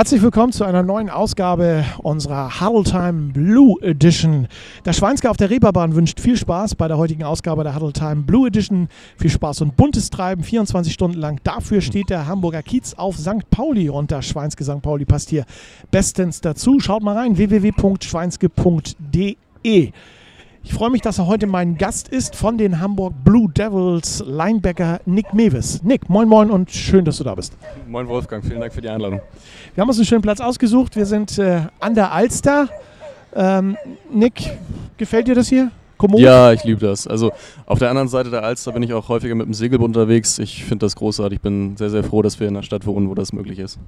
[0.00, 4.48] Herzlich willkommen zu einer neuen Ausgabe unserer Huddle Time Blue Edition.
[4.86, 8.22] Der Schweinske auf der Reeperbahn wünscht viel Spaß bei der heutigen Ausgabe der Huddle Time
[8.22, 8.88] Blue Edition.
[9.18, 11.38] Viel Spaß und buntes Treiben, 24 Stunden lang.
[11.44, 13.50] Dafür steht der Hamburger Kiez auf St.
[13.50, 14.80] Pauli und der Schweinske St.
[14.80, 15.44] Pauli passt hier
[15.90, 16.80] bestens dazu.
[16.80, 19.92] Schaut mal rein, www.schweinske.de.
[20.62, 25.00] Ich freue mich, dass er heute mein Gast ist von den Hamburg Blue Devils, Linebacker
[25.06, 25.82] Nick Mewes.
[25.82, 27.56] Nick, moin moin und schön, dass du da bist.
[27.88, 29.20] Moin Wolfgang, vielen Dank für die Einladung.
[29.74, 30.96] Wir haben uns einen schönen Platz ausgesucht.
[30.96, 32.68] Wir sind äh, an der Alster.
[33.34, 33.78] Ähm,
[34.12, 34.50] Nick,
[34.98, 35.70] gefällt dir das hier?
[35.96, 36.20] Komoot?
[36.20, 37.06] Ja, ich liebe das.
[37.06, 37.32] Also
[37.66, 40.38] auf der anderen Seite der Alster bin ich auch häufiger mit dem Segelboot unterwegs.
[40.38, 41.36] Ich finde das großartig.
[41.36, 43.78] Ich bin sehr, sehr froh, dass wir in einer Stadt wohnen, wo das möglich ist.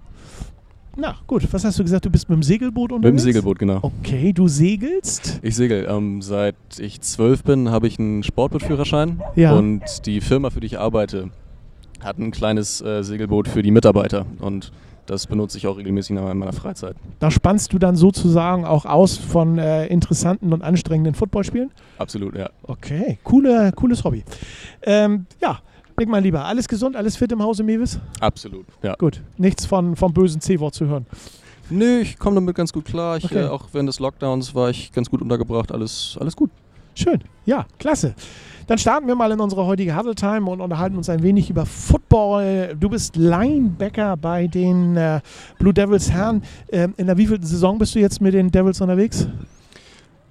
[0.97, 2.05] Na gut, was hast du gesagt?
[2.05, 3.15] Du bist mit dem Segelboot unterwegs?
[3.15, 3.79] Mit dem Segelboot, genau.
[3.83, 5.41] Okay, du segelst?
[5.43, 5.87] Ich segel.
[5.89, 9.23] Ähm, seit ich zwölf bin, habe ich einen Sportbootführerschein.
[9.35, 9.55] Ja.
[9.55, 11.31] Und die Firma, für die ich arbeite,
[12.01, 14.27] hat ein kleines äh, Segelboot für die Mitarbeiter.
[14.41, 14.71] Und
[15.07, 16.97] das benutze ich auch regelmäßig in meiner Freizeit.
[17.19, 21.71] Da spannst du dann sozusagen auch aus von äh, interessanten und anstrengenden Footballspielen?
[21.99, 22.51] Absolut, ja.
[22.65, 24.25] Okay, coole, cooles Hobby.
[24.83, 25.61] Ähm, ja,
[26.03, 28.01] Nick, mein Lieber, alles gesund, alles fit im Hause Mewis?
[28.19, 28.97] Absolut, ja.
[28.97, 31.07] Gut, nichts von, vom bösen C-Wort zu hören.
[31.71, 33.19] Nö, ich komme damit ganz gut klar.
[33.19, 33.45] Ich, okay.
[33.45, 35.71] äh, auch während des Lockdowns war ich ganz gut untergebracht.
[35.71, 36.51] Alles, alles gut.
[36.97, 38.17] Schön, ja, klasse.
[38.67, 41.67] Dann starten wir mal in unsere heutige Huddle Time und unterhalten uns ein wenig über
[41.67, 42.75] Football.
[42.81, 45.21] Du bist Linebacker bei den äh,
[45.61, 46.43] Blue Devils Herren.
[46.67, 49.29] Äh, in der wievielten Saison bist du jetzt mit den Devils unterwegs?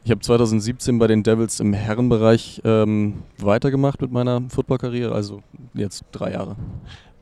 [0.03, 5.41] Ich habe 2017 bei den Devils im Herrenbereich ähm, weitergemacht mit meiner Footballkarriere, also
[5.75, 6.55] jetzt drei Jahre.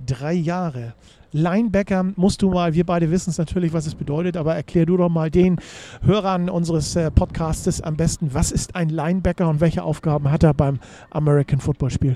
[0.05, 0.93] Drei Jahre.
[1.33, 4.95] Linebacker musst du mal, wir beide wissen es natürlich, was es bedeutet, aber erklär du
[4.95, 5.57] doch mal den
[6.03, 10.53] Hörern unseres äh, Podcastes am besten, was ist ein Linebacker und welche Aufgaben hat er
[10.53, 10.79] beim
[11.11, 12.15] American Football Spiel?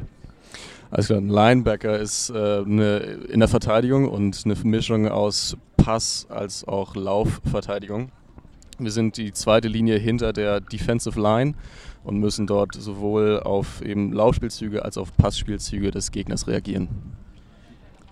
[0.90, 6.66] Also ein Linebacker ist äh, eine, in der Verteidigung und eine Mischung aus Pass als
[6.66, 8.12] auch Laufverteidigung.
[8.80, 11.54] Wir sind die zweite Linie hinter der Defensive Line
[12.04, 16.88] und müssen dort sowohl auf eben Laufspielzüge als auch auf Passspielzüge des Gegners reagieren.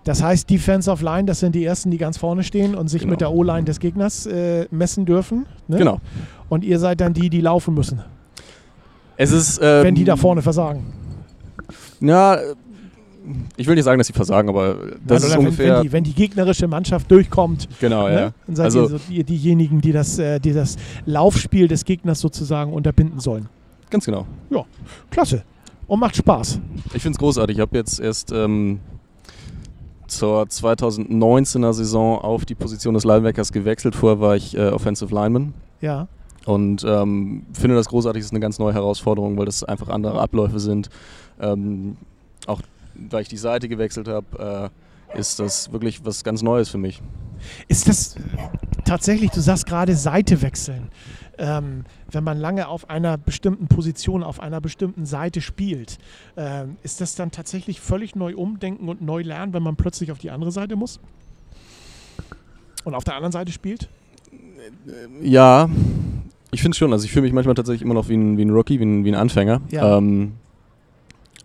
[0.04, 3.12] Das heißt, Defensive Line, das sind die ersten, die ganz vorne stehen und sich genau.
[3.12, 5.46] mit der O-Line des Gegners äh, messen dürfen.
[5.68, 5.78] Ne?
[5.78, 6.00] Genau.
[6.48, 8.02] Und ihr seid dann die, die laufen müssen.
[9.16, 9.60] Es ist.
[9.62, 10.92] Ähm, wenn die da vorne versagen.
[12.00, 12.36] Ja,
[13.56, 15.76] ich will nicht sagen, dass sie versagen, aber das Nein, ist ungefähr.
[15.76, 18.32] Wenn die, wenn die, gegnerische Mannschaft durchkommt, genau, ne, ja.
[18.46, 22.20] dann seid also, ihr so die, diejenigen, die das, äh, die das Laufspiel des Gegners
[22.20, 23.48] sozusagen unterbinden sollen.
[23.90, 24.26] Ganz genau.
[24.50, 24.64] Ja,
[25.10, 25.42] klasse.
[25.86, 26.60] Und macht Spaß.
[26.94, 27.56] Ich finde es großartig.
[27.56, 28.80] Ich habe jetzt erst ähm,
[30.06, 33.94] zur 2019er Saison auf die Position des Linebackers gewechselt.
[33.94, 35.54] Vorher war ich äh, Offensive Lineman.
[35.80, 36.08] Ja.
[36.46, 38.20] Und ähm, finde das großartig.
[38.20, 40.88] Es ist eine ganz neue Herausforderung, weil das einfach andere Abläufe sind.
[41.40, 41.96] Ähm,
[42.46, 42.62] auch
[42.94, 44.70] weil ich die Seite gewechselt habe,
[45.14, 47.02] äh, ist das wirklich was ganz Neues für mich.
[47.68, 48.16] Ist das
[48.84, 50.90] tatsächlich, du sagst gerade Seite wechseln.
[51.38, 55.98] Ähm, wenn man lange auf einer bestimmten Position, auf einer bestimmten Seite spielt,
[56.36, 60.18] ähm, ist das dann tatsächlich völlig neu umdenken und neu lernen, wenn man plötzlich auf
[60.18, 61.00] die andere Seite muss?
[62.84, 63.88] Und auf der anderen Seite spielt?
[65.22, 65.68] Ja,
[66.50, 66.92] ich finde es schon.
[66.92, 69.04] Also ich fühle mich manchmal tatsächlich immer noch wie ein, wie ein Rookie, wie ein,
[69.04, 69.62] wie ein Anfänger.
[69.70, 69.98] Ja.
[69.98, 70.32] Ähm,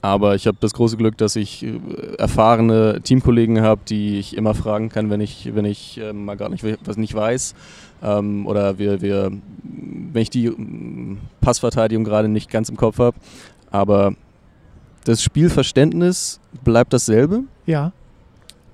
[0.01, 1.79] aber ich habe das große Glück, dass ich äh,
[2.17, 6.49] erfahrene Teamkollegen habe, die ich immer fragen kann, wenn ich, wenn ich äh, mal gar
[6.49, 7.55] nicht was nicht weiß.
[8.03, 9.31] Ähm, oder wir, wir,
[9.63, 13.17] wenn ich die mm, Passverteidigung gerade nicht ganz im Kopf habe.
[13.71, 14.13] Aber
[15.03, 17.43] das Spielverständnis bleibt dasselbe.
[17.65, 17.91] Ja.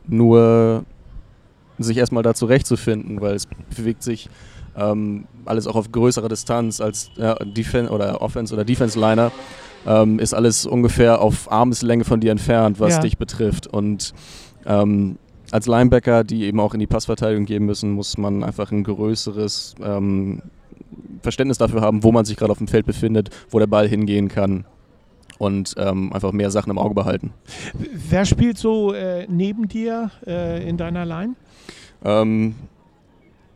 [0.07, 0.84] Nur
[1.79, 4.29] sich erstmal da zurechtzufinden, weil es bewegt sich
[4.75, 9.31] ähm, alles auch auf größerer Distanz als ja, Defen oder Offense oder Defense Liner
[9.86, 13.00] ähm, ist alles ungefähr auf Armeslänge von dir entfernt, was ja.
[13.00, 13.68] dich betrifft.
[13.68, 14.14] Und
[14.66, 15.18] ähm,
[15.52, 19.76] als Linebacker, die eben auch in die Passverteidigung gehen müssen, muss man einfach ein größeres
[19.84, 20.42] ähm,
[21.22, 24.30] Verständnis dafür haben, wo man sich gerade auf dem Feld befindet, wo der Ball hingehen
[24.30, 24.66] kann
[25.38, 27.34] und ähm, einfach mehr Sachen im Auge behalten.
[27.74, 31.36] Wer spielt so äh, neben dir äh, in deiner Line?
[32.04, 32.56] Ähm,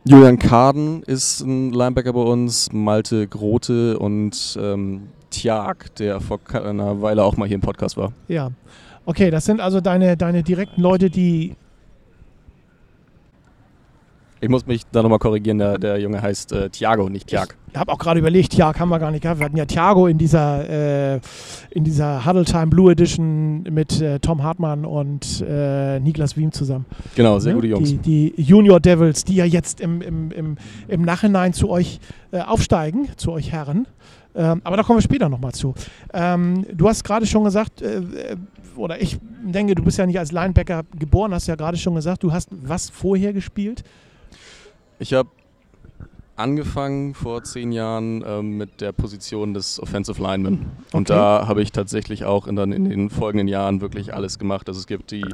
[0.03, 7.01] Julian Karden ist ein Linebacker bei uns, Malte Grote und ähm, Tjag, der vor einer
[7.01, 8.11] Weile auch mal hier im Podcast war.
[8.27, 8.51] Ja.
[9.05, 11.55] Okay, das sind also deine, deine direkten Leute, die.
[14.39, 17.55] Ich muss mich da nochmal korrigieren, der, der Junge heißt äh, Thiago, nicht Tjag.
[17.71, 19.39] Ich habe auch gerade überlegt, Tjag haben wir gar nicht gehabt.
[19.39, 21.19] Wir hatten ja Thiago in dieser, äh,
[21.71, 26.85] in dieser Huddle Time Blue Edition mit äh, Tom Hartmann und äh, Niklas Wiem zusammen.
[27.15, 27.55] Genau, sehr ja?
[27.55, 27.89] gute Jungs.
[27.89, 30.57] Die, die, Junior Devils, die ja jetzt im, im, im,
[30.87, 31.99] im Nachhinein zu euch
[32.31, 33.87] äh, aufsteigen, zu euch Herren.
[34.37, 35.73] Ähm, aber da kommen wir später nochmal zu.
[36.13, 38.35] Ähm, du hast gerade schon gesagt, äh, äh,
[38.75, 42.21] oder ich denke, du bist ja nicht als Linebacker geboren, hast ja gerade schon gesagt,
[42.21, 43.83] du hast was vorher gespielt?
[44.99, 45.29] Ich habe
[46.35, 50.67] angefangen vor zehn Jahren ähm, mit der Position des Offensive Lineman.
[50.93, 51.17] Und Okay.
[51.17, 54.67] da habe ich tatsächlich auch in, dann in den folgenden Jahren wirklich alles gemacht.
[54.69, 55.25] Also es gibt die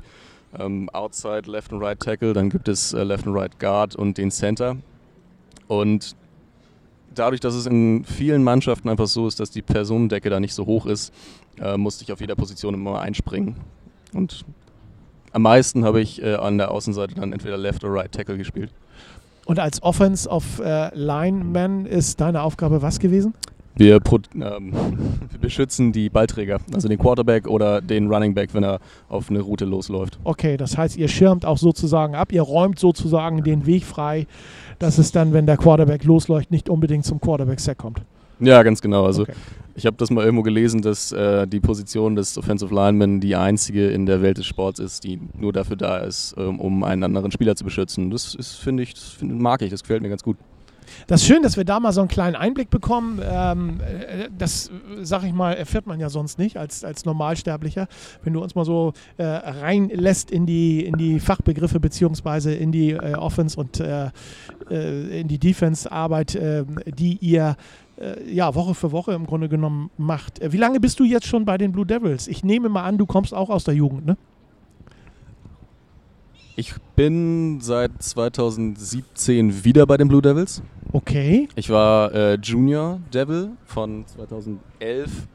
[0.58, 4.18] ähm, Outside Left and Right Tackle, dann gibt es äh, Left and Right Guard und
[4.18, 4.78] den Center.
[5.68, 6.16] Und
[7.14, 10.66] dadurch, dass es in vielen Mannschaften einfach so ist, dass die Personendecke da nicht so
[10.66, 11.14] hoch ist,
[11.60, 13.56] äh, musste ich auf jeder Position immer einspringen.
[14.14, 14.46] Und
[15.32, 18.72] am meisten habe ich äh, an der Außenseite dann entweder Left oder Right Tackle gespielt.
[19.46, 23.34] Und als Offense of äh, Lineman ist deine Aufgabe was gewesen?
[23.76, 24.00] Wir,
[24.36, 24.74] ähm,
[25.32, 28.80] wir beschützen die Ballträger, also den Quarterback oder den Running Back, wenn er
[29.10, 30.20] auf eine Route losläuft.
[30.24, 34.28] Okay, das heißt, ihr schirmt auch sozusagen ab, ihr räumt sozusagen den Weg frei,
[34.80, 38.02] dass es dann, wenn der Quarterback losläuft, nicht unbedingt zum Quarterback-Sack kommt.
[38.40, 39.06] Ja, ganz genau.
[39.06, 39.34] Also Okay.
[39.76, 43.90] ich habe das mal irgendwo gelesen, dass äh, die Position des Offensive Lineman die einzige
[43.90, 47.32] in der Welt des Sports ist, die nur dafür da ist, ähm, um einen anderen
[47.32, 48.10] Spieler zu beschützen.
[48.10, 50.38] Das ist, finde ich, das find, mag ich, das gefällt mir ganz gut.
[51.08, 53.20] Das ist schön, dass wir da mal so einen kleinen Einblick bekommen.
[53.24, 57.88] Ähm, äh, das, äh, sag ich mal, erfährt man ja sonst nicht als, als Normalsterblicher.
[58.24, 62.92] Wenn du uns mal so äh, reinlässt in die, in die Fachbegriffe beziehungsweise in die
[62.92, 64.10] äh, Offense und äh,
[64.70, 66.38] äh, in die Defense-Arbeit,
[66.86, 67.56] die ihr
[68.26, 70.40] ja, Woche für Woche im Grunde genommen macht.
[70.42, 72.28] Wie lange bist du jetzt schon bei den Blue Devils?
[72.28, 74.18] Ich nehme mal an, du kommst auch aus der Jugend, ne?
[76.56, 80.62] Ich bin seit 2017 wieder bei den Blue Devils.
[81.06, 81.50] Okay.
[81.56, 85.28] Ich war äh, Junior Devil von 2011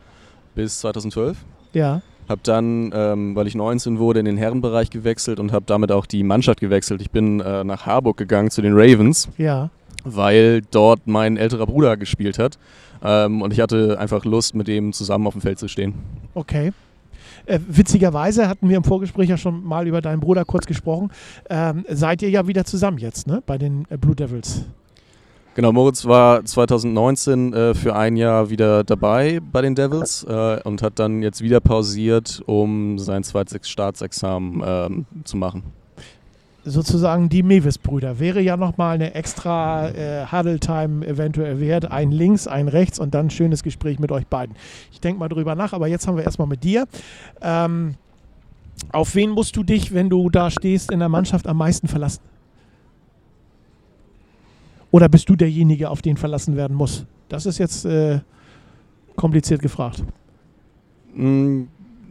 [0.54, 1.36] bis 2012.
[1.74, 2.00] Ja.
[2.26, 6.06] Habe dann, ähm, weil ich 19 wurde, in den Herrenbereich gewechselt und habe damit auch
[6.06, 7.02] die Mannschaft gewechselt.
[7.02, 9.68] Ich bin äh, nach Harburg gegangen zu den Ravens, Ja.
[10.04, 12.58] weil dort mein älterer Bruder gespielt hat.
[13.02, 15.94] Ähm, und ich hatte einfach Lust, mit dem zusammen auf dem Feld zu stehen.
[16.34, 16.72] Okay.
[17.46, 21.10] Äh, witzigerweise hatten wir im Vorgespräch ja schon mal über deinen Bruder kurz gesprochen.
[21.50, 23.42] Ähm, seid ihr ja wieder zusammen jetzt, ne?
[23.46, 24.64] Bei den äh, Blue Devils.
[25.58, 30.82] Genau, Moritz war 2019 äh, für ein Jahr wieder dabei bei den Devils äh, und
[30.82, 35.64] hat dann jetzt wieder pausiert, um sein zweites Staatsexamen ähm, zu machen.
[36.64, 38.20] Sozusagen die Mewis-Brüder.
[38.20, 41.90] Wäre ja nochmal eine extra äh, Huddle-Time eventuell wert.
[41.90, 44.54] Ein links, ein rechts und dann ein schönes Gespräch mit euch beiden.
[44.92, 46.86] Ich denke mal drüber nach, aber jetzt haben wir erstmal mit dir.
[47.42, 47.96] Ähm,
[48.92, 52.20] auf wen musst du dich, wenn du da stehst, in der Mannschaft am meisten verlassen?
[54.90, 57.04] Oder bist du derjenige, auf den verlassen werden muss?
[57.28, 58.20] Das ist jetzt äh,
[59.16, 60.02] kompliziert gefragt.
[61.14, 61.64] Mm,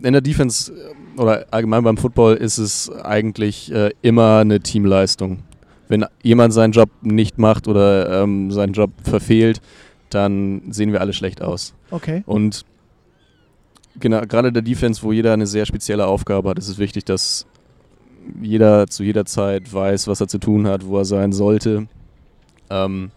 [0.04, 5.40] In der Defense äh, oder allgemein beim Football ist es eigentlich äh, immer eine Teamleistung.
[5.88, 9.62] Wenn jemand seinen Job nicht macht oder ähm, seinen Job verfehlt,
[10.10, 11.74] dann sehen wir alle schlecht aus.
[11.92, 12.24] Okay.
[12.26, 12.66] Und
[14.00, 17.46] genau, gerade der Defense, wo jeder eine sehr spezielle Aufgabe hat, ist es wichtig, dass
[18.42, 21.88] jeder zu jeder Zeit weiß, was er zu tun hat, wo er sein sollte.
[22.69, 23.12] Ähm,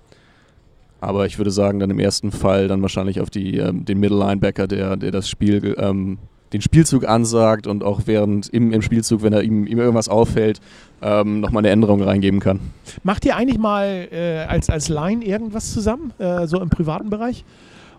[1.00, 4.18] aber ich würde sagen, dann im ersten Fall dann wahrscheinlich auf die, ähm, den Middle
[4.18, 6.18] Linebacker, der, der das Spiel, ähm,
[6.52, 10.60] den Spielzug ansagt und auch während im, im Spielzug, wenn er ihm, ihm irgendwas auffällt,
[11.00, 12.60] ähm, nochmal eine Änderung reingeben kann.
[13.02, 17.44] Macht ihr eigentlich mal äh, als, als Line irgendwas zusammen, äh, so im privaten Bereich?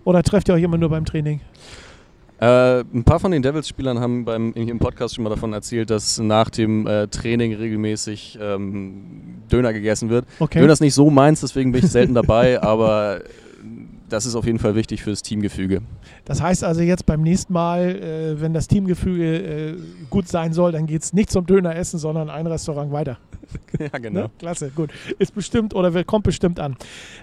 [0.03, 1.41] Oder trefft ihr euch immer nur beim Training?
[2.41, 6.17] Äh, ein paar von den Devils-Spielern haben beim, im Podcast schon mal davon erzählt, dass
[6.17, 10.25] nach dem äh, Training regelmäßig ähm, Döner gegessen wird.
[10.39, 10.59] Okay.
[10.59, 13.21] Döner ist nicht so meins, deswegen bin ich selten dabei, aber
[14.09, 15.83] das ist auf jeden Fall wichtig fürs Teamgefüge.
[16.25, 19.75] Das heißt also jetzt beim nächsten Mal, äh, wenn das Teamgefüge äh,
[20.09, 23.17] gut sein soll, dann geht es nicht zum Döner essen, sondern ein Restaurant weiter.
[23.79, 24.21] ja, genau.
[24.21, 24.29] Ne?
[24.39, 24.89] Klasse, gut.
[25.19, 26.75] Ist bestimmt oder kommt bestimmt an.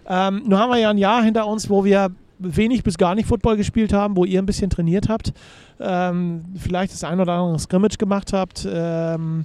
[0.09, 3.27] Ähm, nun haben wir ja ein Jahr hinter uns, wo wir wenig bis gar nicht
[3.27, 5.33] Football gespielt haben, wo ihr ein bisschen trainiert habt,
[5.81, 8.67] ähm, vielleicht das ein oder andere Scrimmage gemacht habt.
[8.71, 9.45] Ähm,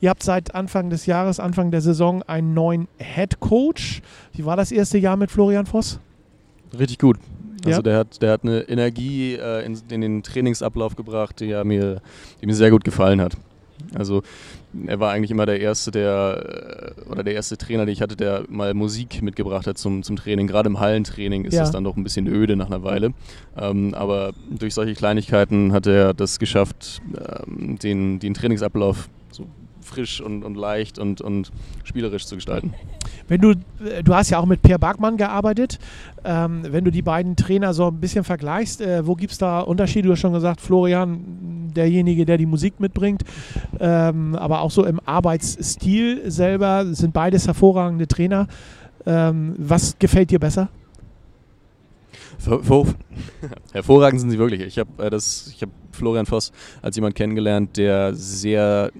[0.00, 4.02] ihr habt seit Anfang des Jahres, Anfang der Saison einen neuen Head Coach.
[4.32, 5.98] Wie war das erste Jahr mit Florian Voss?
[6.78, 7.18] Richtig gut.
[7.64, 7.82] Also Ja.
[7.82, 12.02] der, hat, der hat eine Energie äh, in, in den Trainingsablauf gebracht, die, ja mir,
[12.40, 13.36] die mir sehr gut gefallen hat.
[13.94, 14.22] Also
[14.86, 18.16] er war eigentlich immer der erste, der äh, oder der erste Trainer, den ich hatte,
[18.16, 20.46] der mal Musik mitgebracht hat zum, zum Training.
[20.46, 21.60] Gerade im Hallentraining ist Ja.
[21.60, 23.12] das dann doch ein bisschen öde nach einer Weile.
[23.56, 27.02] Ähm, aber durch solche Kleinigkeiten hat er das geschafft,
[27.48, 29.46] ähm, den, den Trainingsablauf so
[29.80, 31.50] frisch und, und leicht und, und
[31.84, 32.74] spielerisch zu gestalten.
[33.28, 35.78] Wenn du, äh, du hast ja auch mit Per Bergmann gearbeitet.
[36.24, 39.60] Ähm, wenn du die beiden Trainer so ein bisschen vergleichst, äh, wo gibt es da
[39.60, 40.08] Unterschiede?
[40.08, 43.24] Du hast schon gesagt, Florian, derjenige, der die Musik mitbringt,
[43.80, 48.46] ähm, aber auch so im Arbeitsstil selber sind beides hervorragende Trainer.
[49.06, 50.68] Ähm, was gefällt dir besser?
[53.72, 54.60] Hervorragend sind sie wirklich.
[54.62, 56.52] Ich habe äh, hab Florian Voss
[56.82, 58.90] als jemand kennengelernt, der sehr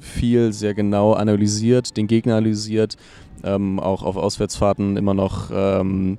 [0.00, 2.96] viel sehr genau analysiert, den Gegner analysiert,
[3.44, 6.18] ähm, auch auf Auswärtsfahrten immer noch ähm,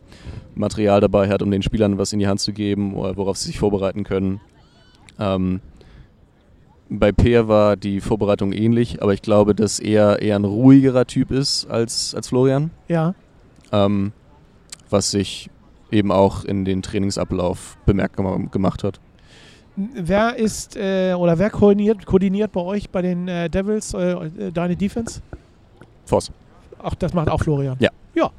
[0.56, 3.60] Material dabei hat, um den Spielern was in die Hand zu geben, worauf sie sich
[3.60, 4.42] vorbereiten können.
[5.20, 5.62] Ähm,
[6.90, 11.32] bei Peer war die Vorbereitung ähnlich, aber ich glaube, dass er eher ein ruhigerer Typ
[11.32, 12.72] ist als, als Florian.
[12.88, 13.14] Ja.
[13.72, 14.14] Ähm,
[14.90, 15.50] was sich
[15.92, 19.00] eben auch in den Trainingsablauf bemerkbar gemacht hat.
[19.76, 24.52] Wer ist äh, oder wer koordiniert, koordiniert bei euch bei den äh, Devils äh, äh
[24.52, 25.22] deine Defense?
[26.06, 26.32] Voss.
[26.82, 27.78] Ach, das macht auch Florian.
[27.80, 27.90] Ja.
[28.16, 28.32] Ja.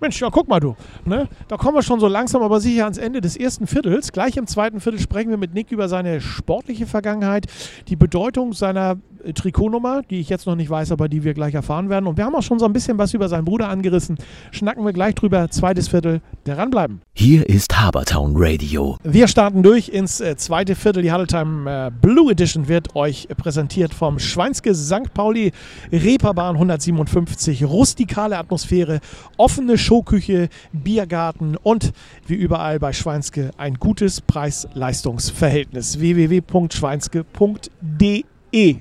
[0.00, 0.76] Mensch, ja, guck mal du.
[1.06, 1.26] Ne?
[1.48, 4.12] Da kommen wir schon so langsam aber sicher ans Ende des ersten Viertels.
[4.12, 7.46] Gleich im zweiten Viertel sprechen wir mit Nick über seine sportliche Vergangenheit,
[7.88, 8.96] die Bedeutung seiner
[9.34, 12.06] Trikotnummer, die ich jetzt noch nicht weiß, aber die wir gleich erfahren werden.
[12.06, 14.16] Und wir haben auch schon so ein bisschen was über seinen Bruder angerissen.
[14.50, 15.48] Schnacken wir gleich drüber.
[15.50, 17.00] Zweites Viertel, der ranbleiben.
[17.14, 18.96] Hier ist Habertown Radio.
[19.02, 21.02] Wir starten durch ins äh, zweite Viertel.
[21.02, 25.12] Die Huddletime äh, Blue Edition wird euch präsentiert vom Schweinske St.
[25.14, 25.52] Pauli
[25.92, 27.64] Reeperbahn 157.
[27.64, 29.00] Rustikale Atmosphäre,
[29.36, 31.92] offene Showküche, Biergarten und
[32.26, 36.00] wie überall bei Schweinske ein gutes Preis-Leistungs-Verhältnis.
[36.00, 38.24] www.schweinske.de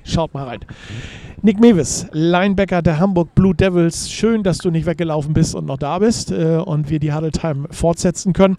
[0.04, 0.60] Schaut mal rein.
[1.42, 4.10] Nick Mewis, Linebacker der Hamburg Blue Devils.
[4.10, 7.32] Schön, dass du nicht weggelaufen bist und noch da bist äh, und wir die Huddle
[7.32, 8.58] Time fortsetzen können.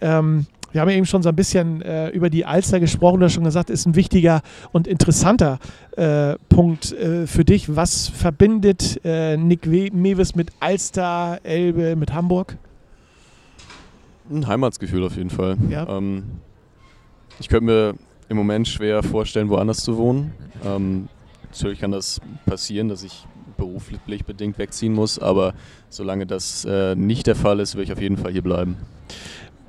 [0.00, 3.20] Ähm, wir haben eben schon so ein bisschen äh, über die Alster gesprochen.
[3.20, 4.40] Du hast schon gesagt, ist ein wichtiger
[4.72, 5.58] und interessanter
[5.96, 7.76] äh, Punkt äh, für dich.
[7.76, 12.56] Was verbindet äh, Nick Mewis mit Alster, Elbe, mit Hamburg?
[14.30, 15.56] Ein Heimatsgefühl auf jeden Fall.
[15.68, 15.86] Ja.
[15.86, 16.24] Ähm,
[17.38, 17.94] ich könnte mir
[18.32, 20.32] im Moment schwer vorstellen, woanders zu wohnen.
[20.64, 21.08] Ähm,
[21.44, 25.54] natürlich kann das passieren, dass ich beruflich bedingt wegziehen muss, aber
[25.88, 28.76] solange das äh, nicht der Fall ist, will ich auf jeden Fall hier bleiben.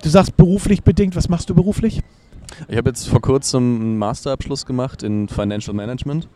[0.02, 2.02] Du sagst beruflich bedingt, was machst du beruflich?
[2.68, 6.28] Ich habe jetzt vor kurzem einen Masterabschluss gemacht in Financial Management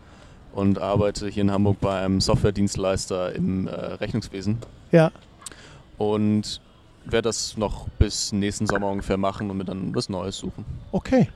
[0.54, 4.58] und arbeite hier in Hamburg bei einem Softwaredienstleister im äh, Rechnungswesen.
[4.92, 5.12] Ja.
[5.98, 6.62] Und
[7.06, 10.66] werde das noch bis nächsten Sommer ungefähr machen und mir dann was Neues suchen.
[10.92, 11.30] Okay.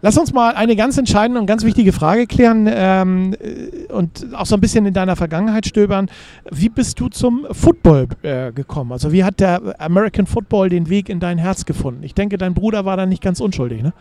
[0.00, 4.46] Lass uns mal eine ganz entscheidende und ganz wichtige Frage klären ähm, äh, und auch
[4.46, 6.08] so ein bisschen in deiner Vergangenheit stöbern.
[6.50, 8.92] Wie bist du zum Football äh, gekommen?
[8.92, 12.04] Also wie hat der American Football den Weg in dein Herz gefunden?
[12.04, 13.92] Ich denke, dein Bruder war da nicht ganz unschuldig, ne?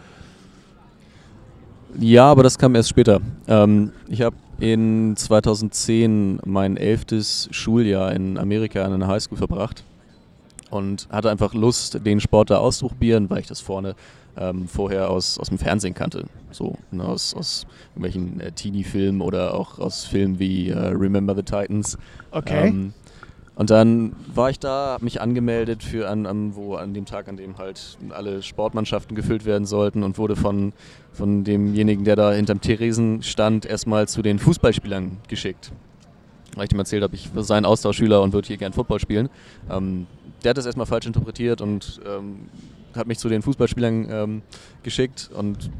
[1.99, 3.21] Ja, aber das kam erst später.
[3.47, 9.83] Ähm, ich habe in 2010 mein elftes Schuljahr in Amerika an einer Highschool verbracht
[10.69, 13.95] und hatte einfach Lust, den Sport da auszuprobieren, weil ich das vorne
[14.38, 16.25] ähm, vorher aus, aus dem Fernsehen kannte.
[16.51, 21.44] So, ne, aus, aus irgendwelchen äh, Teenie-Filmen oder auch aus Filmen wie äh, Remember the
[21.44, 21.98] Titans.
[22.32, 22.70] Okay.
[22.70, 22.94] Ähm,
[23.58, 27.27] und dann war ich da, habe mich angemeldet für an, an, wo an dem Tag,
[27.27, 30.74] an dem halt alle Sportmannschaften gefüllt werden sollten und wurde von,
[31.12, 35.72] von demjenigen, der da hinterm Theresen stand, erstmal zu den Fußballspielern geschickt.
[36.56, 39.27] Weil ich ihm erzählt habe, ich sei ein Austauschschüler und würde hier gern Football spielen.
[39.72, 40.06] Ähm,
[40.44, 42.50] der hat das erstmal falsch interpretiert und ähm,
[42.97, 44.41] hat mich zu den Fußballspielern ähm,
[44.83, 45.71] geschickt und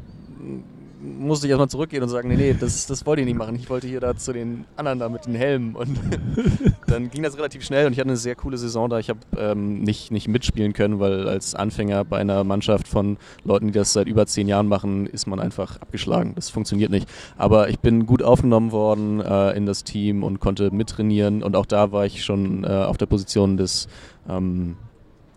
[1.00, 3.54] musste ich erstmal zurückgehen und sagen, nee, nee, das, das wollte ich nicht machen.
[3.56, 5.76] Ich wollte hier da zu den anderen da mit den Helmen.
[5.76, 5.98] Und
[6.86, 8.98] dann ging das relativ schnell und ich hatte eine sehr coole Saison da.
[8.98, 13.68] Ich habe ähm, nicht, nicht mitspielen können, weil als Anfänger bei einer Mannschaft von Leuten,
[13.68, 16.32] die das seit über zehn Jahren machen, ist man einfach abgeschlagen.
[16.34, 17.08] Das funktioniert nicht.
[17.36, 21.42] Aber ich bin gut aufgenommen worden äh, in das Team und konnte mittrainieren.
[21.42, 23.88] Und auch da war ich schon äh, auf der Position des
[24.28, 24.76] ähm,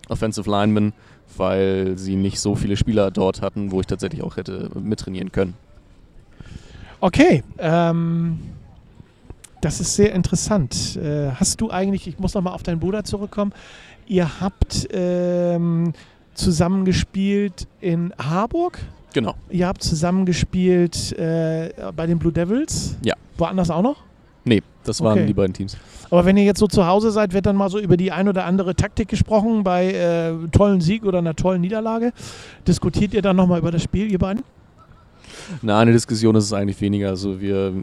[0.09, 0.93] Offensive Lineman
[1.41, 5.55] weil sie nicht so viele Spieler dort hatten, wo ich tatsächlich auch hätte mittrainieren können.
[7.00, 8.39] Okay, ähm,
[9.60, 10.98] das ist sehr interessant.
[10.98, 13.53] Äh, hast du eigentlich, ich muss nochmal auf deinen Bruder zurückkommen,
[14.05, 15.93] ihr habt ähm,
[16.36, 18.77] zusammengespielt in Harburg?
[19.13, 19.33] Genau.
[19.50, 22.98] Ihr habt zusammengespielt äh, bei den Blue Devils?
[23.03, 23.15] Ja.
[23.38, 23.98] Woanders auch noch?
[24.45, 25.27] Nee, das waren Okay.
[25.27, 25.77] die beiden Teams.
[26.09, 28.27] Aber wenn ihr jetzt so zu Hause seid, wird dann mal so über die ein
[28.27, 32.11] oder andere Taktik gesprochen bei äh, tollen Sieg oder einer tollen Niederlage.
[32.67, 34.43] Diskutiert ihr dann nochmal über das Spiel, ihr beiden?
[35.61, 37.09] Na, eine Diskussion ist es eigentlich weniger.
[37.09, 37.73] Also wir,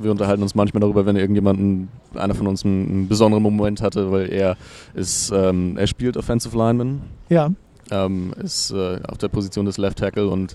[0.00, 3.82] wir unterhalten uns manchmal darüber, wenn irgendjemand, ein, einer von uns einen, einen besonderen Moment
[3.82, 4.56] hatte, weil er
[4.94, 7.50] ist, ähm, er spielt Offensive Lineman, Ja.
[7.90, 10.54] ähm, ist äh, auf der Position des Left Tackle und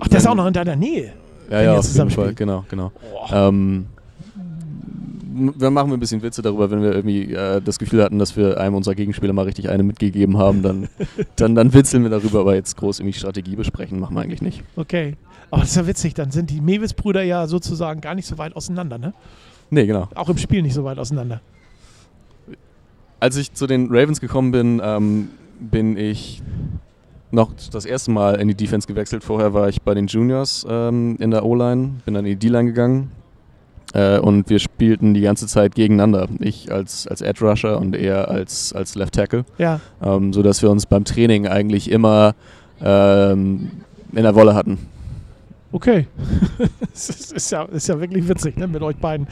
[0.00, 1.12] Ach, der ist auch noch in deiner Nähe.
[1.50, 2.90] Ja, ja, auf jeden Fall, genau, genau.
[3.28, 3.48] Boah.
[3.48, 3.86] Ähm,
[5.32, 8.36] wir machen wir ein bisschen Witze darüber, wenn wir irgendwie äh, das Gefühl hatten, dass
[8.36, 10.88] wir einem unserer Gegenspieler mal richtig eine mitgegeben haben, dann,
[11.36, 14.62] dann, dann witzeln wir darüber, aber jetzt groß irgendwie Strategie besprechen, machen wir eigentlich nicht.
[14.76, 15.16] Okay.
[15.50, 18.56] Aber das ist ja witzig, dann sind die Mewis-Brüder ja sozusagen gar nicht so weit
[18.56, 19.12] auseinander, ne?
[19.70, 20.08] Nee, genau.
[20.14, 21.40] Auch im Spiel nicht so weit auseinander.
[23.20, 25.28] Als ich zu den Ravens gekommen bin, ähm,
[25.60, 26.42] bin ich
[27.30, 29.24] noch das erste Mal in die Defense gewechselt.
[29.24, 32.66] Vorher war ich bei den Juniors ähm, in der O-Line, bin dann in die D-Line
[32.66, 33.10] gegangen.
[33.92, 36.28] Äh, und wir spielten die ganze Zeit gegeneinander.
[36.40, 39.44] Ich als, als Edge Rusher und er als, als Left Tackle.
[39.58, 39.80] Ja.
[40.02, 42.34] Ähm, sodass wir uns beim Training eigentlich immer
[42.82, 43.70] ähm,
[44.12, 44.78] in der Wolle hatten.
[45.72, 46.06] Okay.
[46.92, 49.26] das ist, ist, ja, ist ja wirklich witzig ne, mit euch beiden.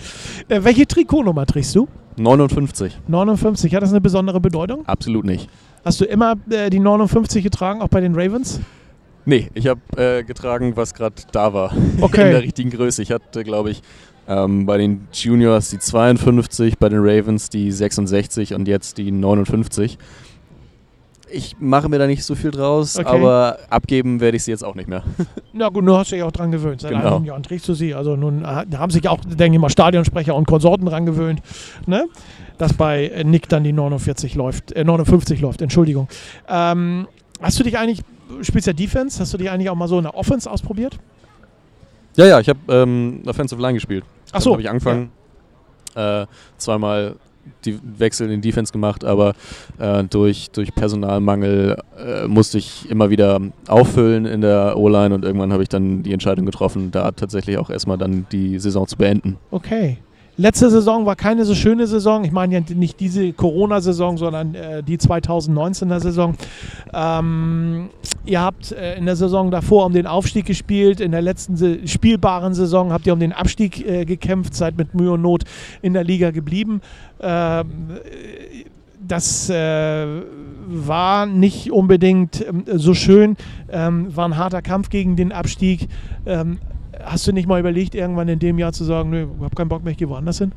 [0.48, 1.88] Äh, welche Trikotnummer trägst du?
[2.16, 2.98] 59.
[3.08, 3.74] 59.
[3.74, 4.86] Hat das eine besondere Bedeutung?
[4.86, 5.48] Absolut nicht.
[5.84, 8.60] Hast du immer äh, die 59 getragen, auch bei den Ravens?
[9.26, 11.72] Nee, ich habe äh, getragen, was gerade da war.
[12.00, 12.26] Okay.
[12.26, 13.02] In der richtigen Größe.
[13.02, 13.82] Ich hatte, glaube ich,
[14.30, 19.98] ähm, bei den Juniors die 52, bei den Ravens die 66 und jetzt die 59.
[21.32, 23.06] Ich mache mir da nicht so viel draus, Okay.
[23.08, 25.04] aber abgeben werde ich sie jetzt auch nicht mehr.
[25.52, 26.80] Na gut, du hast dich auch dran gewöhnt.
[26.80, 27.06] Seit Genau.
[27.08, 27.94] einigen Jahren trägst du sie.
[27.94, 31.40] Also nun äh, da haben sich auch, denke ich mal, Stadionsprecher und Konsorten dran gewöhnt,
[31.86, 32.06] ne?
[32.58, 36.08] dass bei äh, Nick dann die 49 läuft, äh, 59 läuft, Entschuldigung.
[36.48, 37.06] Ähm,
[37.40, 38.00] hast du dich eigentlich,
[38.42, 40.98] spielst ja Defense, hast du dich eigentlich auch mal so in der Offense ausprobiert?
[42.16, 44.04] Ja, ja, ich habe ähm, Offensive Line gespielt.
[44.32, 44.52] Ach so.
[44.52, 45.10] habe ich angefangen.
[45.94, 47.16] Äh, zweimal
[47.64, 49.34] die Wechsel in Defense gemacht, aber
[49.78, 55.52] äh, durch, durch Personalmangel äh, musste ich immer wieder auffüllen in der O-Line und irgendwann
[55.52, 59.38] habe ich dann die Entscheidung getroffen, da tatsächlich auch erstmal dann die Saison zu beenden.
[59.50, 59.98] Okay.
[60.40, 62.24] Letzte Saison war keine so schöne Saison.
[62.24, 66.34] Ich meine ja nicht diese Corona-Saison, sondern äh, die 2019er Saison.
[66.94, 67.90] Ähm,
[68.24, 71.00] ihr habt äh, in der Saison davor um den Aufstieg gespielt.
[71.00, 74.94] In der letzten Se spielbaren Saison habt ihr um den Abstieg äh, gekämpft, seid mit
[74.94, 75.44] Mühe und Not
[75.82, 76.80] in der Liga geblieben.
[77.20, 78.64] Ähm, äh,
[79.06, 80.06] das äh,
[80.66, 83.36] war nicht unbedingt ähm, so schön,
[83.70, 85.88] ähm, war ein harter Kampf gegen den Abstieg.
[86.24, 86.60] Ähm,
[87.04, 89.68] hast du nicht mal überlegt, irgendwann in dem Jahr zu sagen, nö, ich habe keinen
[89.68, 90.52] Bock mehr, ich gehe woanders hin?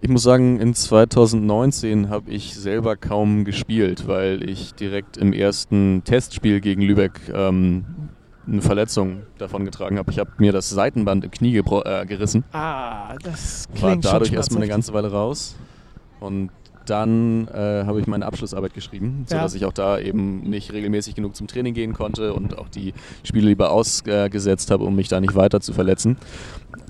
[0.00, 6.02] Ich muss sagen, in 2019 habe ich selber kaum gespielt, weil ich direkt im ersten
[6.04, 7.86] Testspiel gegen Lübeck ähm,
[8.46, 10.10] eine Verletzung davon getragen habe.
[10.10, 12.44] Ich habe mir das Seitenband im Knie äh, gerissen.
[12.52, 15.56] Ah, das war klingt dadurch schon erstmal eine ganze Weile raus.
[16.20, 16.50] Und
[16.86, 19.36] dann äh, habe ich meine Abschlussarbeit geschrieben, Ja.
[19.38, 22.94] sodass ich auch da eben nicht regelmäßig genug zum Training gehen konnte und auch die
[23.22, 26.16] Spiele lieber ausgesetzt habe, um mich da nicht weiter zu verletzen.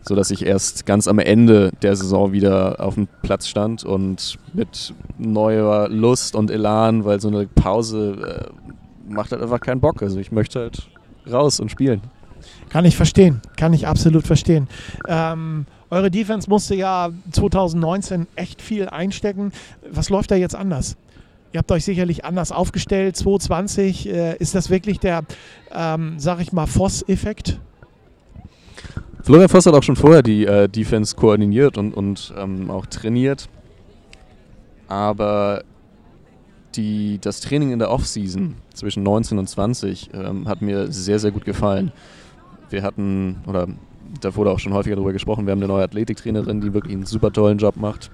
[0.07, 4.93] Sodass ich erst ganz am Ende der Saison wieder auf dem Platz stand und mit
[5.19, 8.51] neuer Lust und Elan, weil so eine Pause
[9.09, 10.03] äh, macht halt einfach keinen Bock.
[10.03, 10.89] Also ich möchte halt
[11.31, 12.03] raus und spielen.
[12.69, 14.69] Kann ich verstehen, kann ich absolut verstehen.
[15.09, 19.53] Ähm, eure Defense musste ja 2019 echt viel einstecken.
[19.91, 20.97] Was läuft da jetzt anders?
[21.53, 23.17] Ihr habt euch sicherlich anders aufgestellt.
[23.17, 25.23] 2020, äh, ist das wirklich der,
[25.71, 27.61] ähm, sag ich mal, Voss-Effekt?
[29.23, 33.49] Florian Voss hat auch schon vorher die äh, Defense koordiniert und, und ähm, auch trainiert.
[34.89, 35.63] Aber
[36.75, 41.31] die, das Training in der Offseason zwischen 19 und 20 ähm, hat mir sehr, sehr
[41.31, 41.93] gut gefallen.
[42.69, 43.69] Wir hatten, oder
[44.21, 47.07] da wurde auch schon häufiger darüber gesprochen, wir haben eine neue Athletiktrainerin, die wirklich einen
[47.07, 48.11] super tollen Job macht.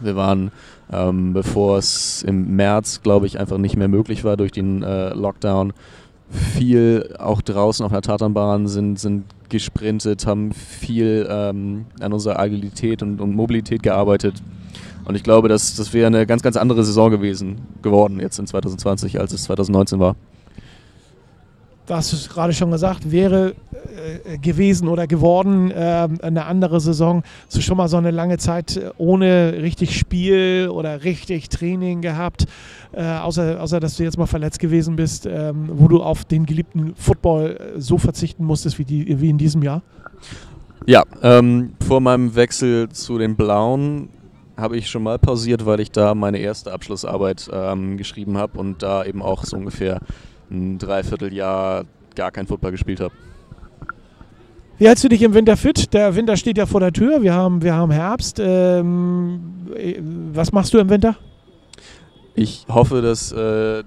[0.00, 0.50] Wir waren,
[0.92, 5.10] ähm, bevor es im März, glaube ich, einfach nicht mehr möglich war durch den äh,
[5.10, 5.72] Lockdown,
[6.30, 13.02] viel auch draußen auf der Tatanbahn, sind, sind gesprintet, haben viel ähm, an unserer Agilität
[13.02, 14.42] und, und Mobilität gearbeitet.
[15.04, 18.46] Und ich glaube, das, das wäre eine ganz, ganz andere Saison gewesen, geworden jetzt in
[18.46, 20.16] 2020, als es 2019 war.
[21.86, 23.54] Du hast es gerade schon gesagt, wäre
[24.24, 27.22] äh, gewesen oder geworden äh, eine andere Saison.
[27.44, 32.00] Hast du schon mal so eine lange Zeit äh, ohne richtig Spiel oder richtig Training
[32.00, 32.46] gehabt,
[32.92, 36.46] äh, außer, außer dass du jetzt mal verletzt gewesen bist, ähm, wo du auf den
[36.46, 39.82] geliebten Football äh, so verzichten musstest wie, die, wie in diesem Jahr?
[40.86, 44.08] Ja, ähm, vor meinem Wechsel zu den Blauen
[44.56, 48.82] habe ich schon mal pausiert, weil ich da meine erste Abschlussarbeit ähm, geschrieben habe und
[48.82, 50.00] da eben auch so ungefähr
[50.50, 53.14] ein Dreivierteljahr gar kein Football gespielt habe.
[54.78, 55.92] Wie hältst du dich im Winter fit?
[55.94, 57.22] Der Winter steht ja vor der Tür.
[57.22, 58.40] Wir haben, wir haben Herbst.
[58.40, 60.00] Ähm, äh,
[60.32, 61.16] was machst du im Winter?
[62.34, 63.84] Ich hoffe, dass äh,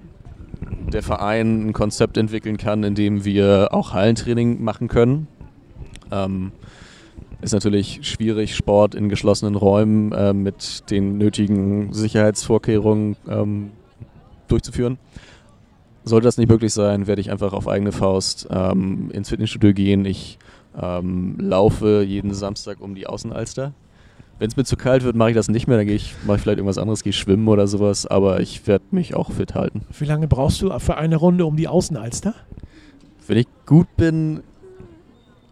[0.92, 5.28] der Verein ein Konzept entwickeln kann, in dem wir auch Hallentraining machen können.
[6.10, 6.52] Ähm,
[7.42, 13.70] ist natürlich schwierig, Sport in geschlossenen Räumen äh, mit den nötigen Sicherheitsvorkehrungen ähm,
[14.48, 14.98] durchzuführen.
[16.08, 20.06] Sollte das nicht möglich sein, werde ich einfach auf eigene Faust ähm, ins Fitnessstudio gehen.
[20.06, 20.38] Ich
[20.80, 23.74] ähm, laufe jeden Samstag um die Außenalster.
[24.38, 25.76] Wenn es mir zu kalt wird, mache ich das nicht mehr.
[25.76, 28.06] Dann gehe ich, mache ich vielleicht irgendwas anderes, gehe schwimmen oder sowas.
[28.06, 29.82] Aber ich werde mich auch fit halten.
[29.98, 32.34] Wie lange brauchst du für eine Runde um die Außenalster?
[33.26, 34.40] Wenn ich gut bin,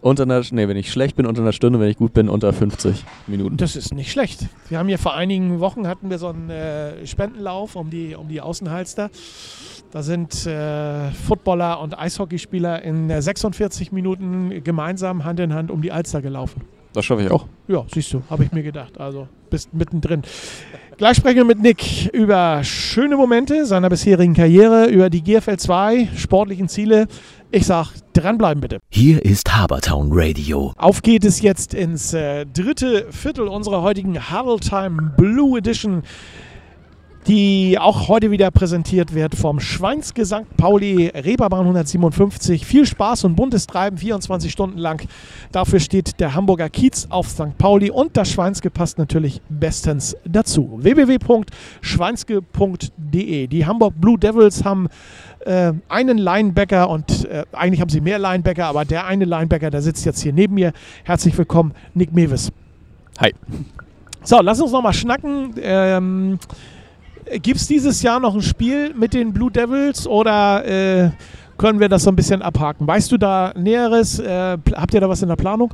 [0.06, 2.52] unter einer, nee, wenn ich schlecht bin, unter einer Stunde, wenn ich gut bin, unter
[2.52, 3.56] 50 Minuten.
[3.56, 4.46] Das ist nicht schlecht.
[4.68, 8.28] Wir haben hier vor einigen Wochen hatten wir so einen äh, Spendenlauf um die, um
[8.28, 9.10] die Außenhalster.
[9.90, 15.82] Da sind äh, Footballer und Eishockeyspieler in äh, 46 Minuten gemeinsam Hand in Hand um
[15.82, 16.62] die Alster gelaufen.
[16.92, 17.46] Das schaffe ich auch.
[17.66, 18.98] Ja, siehst du, habe ich mir gedacht.
[19.00, 20.22] Also bist mittendrin.
[20.98, 26.08] Gleich sprechen wir mit Nick über schöne Momente seiner bisherigen Karriere, über die GFL 2,
[26.16, 27.06] sportlichen Ziele.
[27.52, 28.80] Ich sag, dranbleiben bitte.
[28.90, 30.72] Hier ist Habertown Radio.
[30.76, 36.02] Auf geht es jetzt ins äh, dritte Viertel unserer heutigen Huddle Time Blue Edition,
[37.28, 40.56] die auch heute wieder präsentiert wird vom Schweinske St.
[40.56, 42.66] Pauli, Reeperbahn 157.
[42.66, 45.06] Viel Spaß und buntes Treiben 24 Stunden lang.
[45.52, 47.56] Dafür steht der Hamburger Kiez auf St.
[47.58, 50.80] Pauli und das Schweinske passt natürlich bestens dazu.
[50.82, 53.46] www.schweinske.de.
[53.46, 54.88] Die Hamburg Blue Devils haben
[55.46, 59.82] äh, einen Linebacker und äh, eigentlich haben sie mehr Linebacker, aber der eine Linebacker, der
[59.82, 60.72] sitzt jetzt hier neben mir.
[61.04, 62.50] Herzlich willkommen, Nick Mewis.
[63.20, 63.32] Hi.
[64.22, 65.54] So, lass uns nochmal schnacken.
[65.60, 66.38] Ähm,
[67.42, 71.10] Gibt es dieses Jahr noch ein Spiel mit den Blue Devils oder äh,
[71.58, 72.86] können wir das so ein bisschen abhaken?
[72.86, 74.18] Weißt du da Näheres?
[74.18, 75.72] Äh, habt ihr da was in der Planung?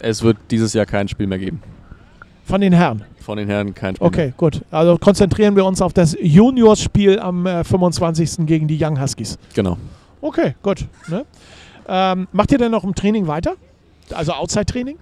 [0.00, 1.62] Es wird dieses Jahr kein Spiel mehr geben.
[2.44, 3.04] Von den Herren.
[3.20, 4.62] Von den Herren kein Spiel Okay, gut.
[4.70, 8.46] Also konzentrieren wir uns auf das Juniors-Spiel am äh, 25.
[8.46, 9.38] gegen die Young Huskies.
[9.54, 9.76] Genau.
[10.20, 10.86] Okay, gut.
[11.08, 11.24] Ne?
[11.88, 13.56] Ähm, macht ihr denn noch im Training weiter?
[14.12, 14.96] Also Outside-Training?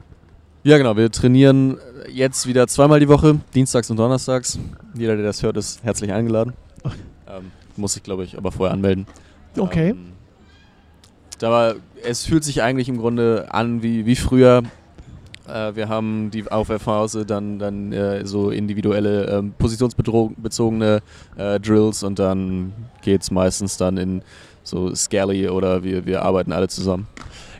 [0.65, 0.97] Ja, genau.
[0.97, 1.79] Wir trainieren
[2.13, 4.59] jetzt wieder zweimal die Woche, dienstags und donnerstags.
[4.95, 6.55] Jeder, der das hört, ist herzlich eingeladen.
[7.31, 9.07] Ähm, muss ich, glaube ich, aber vorher anmelden.
[9.59, 9.91] Okay.
[9.91, 10.13] Ähm,
[11.43, 14.63] aber es fühlt sich eigentlich im Grunde an wie, wie früher.
[15.49, 21.01] Äh, wir haben die Aufwärphase, dann, dann äh, so individuelle, ähm, positionsbezogene
[21.37, 24.23] äh, Drills und dann geht es meistens dann in
[24.63, 27.07] so Scally oder wir, wir arbeiten alle zusammen.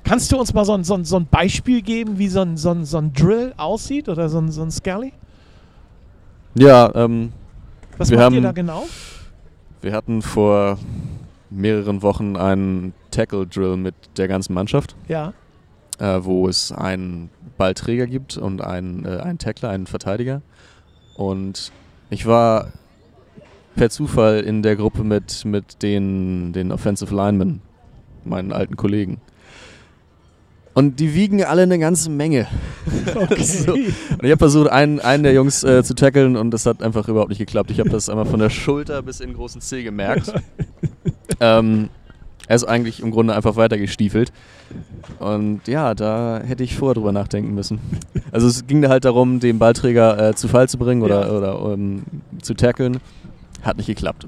[0.05, 2.57] Kannst du uns mal so ein, so ein, so ein Beispiel geben, wie so ein,
[2.57, 5.13] so ein, so ein Drill aussieht oder so ein, so ein Scally?
[6.55, 7.33] Ja, ähm,
[7.97, 8.87] Was Wir macht ihr haben- da genau?
[9.81, 10.79] wir hatten vor
[11.51, 14.95] mehreren Wochen einen Tackle-Drill mit der ganzen Mannschaft.
[15.09, 15.33] Ja.
[15.99, 20.43] Äh, wo es einen Ballträger gibt und einen, äh, einen Tackler, einen Verteidiger.
[21.17, 21.73] Und
[22.11, 22.73] ich war
[23.75, 27.61] per Zufall in der Gruppe mit, mit den, den Offensive Linemen,
[28.25, 29.21] meinen alten Kollegen.
[30.75, 32.47] Und die wiegen alle eine ganze Menge.
[33.15, 33.43] Okay.
[33.43, 33.73] So.
[33.73, 33.89] Und
[34.23, 37.31] ich habe versucht, einen, einen der Jungs äh, zu tackeln und das hat einfach überhaupt
[37.31, 37.71] nicht geklappt.
[37.71, 40.33] Ich habe das einmal von der Schulter bis in den großen Zeh gemerkt.
[41.41, 41.89] ähm,
[42.49, 44.33] er ist eigentlich im Grunde einfach weitergestiefelt.
[45.19, 47.79] Und ja, da hätte ich vorher drüber nachdenken müssen.
[48.33, 51.33] Also es ging da halt darum, den Ballträger äh, zu Fall zu bringen oder, Ja.
[51.33, 52.03] oder ähm,
[52.43, 52.99] zu tackeln.
[53.63, 54.27] Hat nicht geklappt.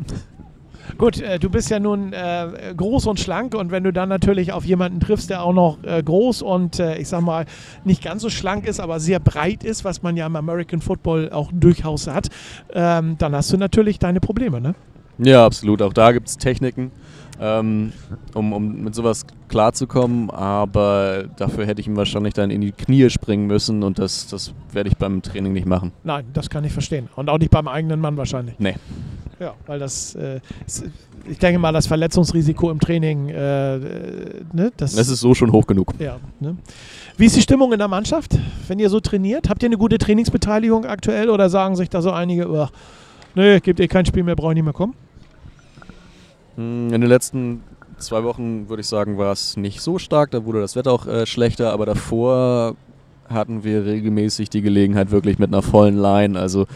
[0.98, 4.52] Gut, äh, du bist ja nun äh, groß und schlank und wenn du dann natürlich
[4.52, 7.46] auf jemanden triffst, der auch noch äh, groß und äh, ich sag mal
[7.84, 11.30] nicht ganz so schlank ist, aber sehr breit ist, was man ja im American Football
[11.32, 12.28] auch durchaus hat,
[12.72, 14.74] ähm, dann hast du natürlich deine Probleme, ne?
[15.18, 15.80] Ja, absolut.
[15.82, 16.90] Auch da gibt es Techniken,
[17.40, 17.92] ähm,
[18.34, 20.30] um, um mit sowas klarzukommen.
[20.30, 24.52] Aber dafür hätte ich ihm wahrscheinlich dann in die Knie springen müssen und das, das
[24.72, 25.92] werde ich beim Training nicht machen.
[26.04, 27.08] Nein, das kann ich verstehen.
[27.16, 28.54] Und auch nicht beim eigenen Mann wahrscheinlich.
[28.58, 28.74] Nee.
[29.38, 30.40] Ja, weil das, äh,
[31.26, 33.80] ich denke mal, das Verletzungsrisiko im Training, äh, äh,
[34.52, 35.94] ne, das, Das ist so schon hoch genug.
[35.98, 36.56] ja, ne?
[37.16, 39.48] Wie ist die Stimmung in der Mannschaft, wenn ihr so trainiert?
[39.48, 42.68] Habt ihr eine gute Trainingsbeteiligung aktuell oder sagen sich da so einige, oh,
[43.34, 44.94] nee, gebt ihr kein Spiel mehr, brauche ich nicht mehr kommen?
[46.60, 47.62] Hm, In den letzten
[47.96, 50.30] zwei Wochen würde ich sagen, war es nicht so stark.
[50.30, 52.76] Da wurde das Wetter auch äh, schlechter, aber davor
[53.28, 56.66] hatten wir regelmäßig die Gelegenheit, wirklich mit einer vollen Line, also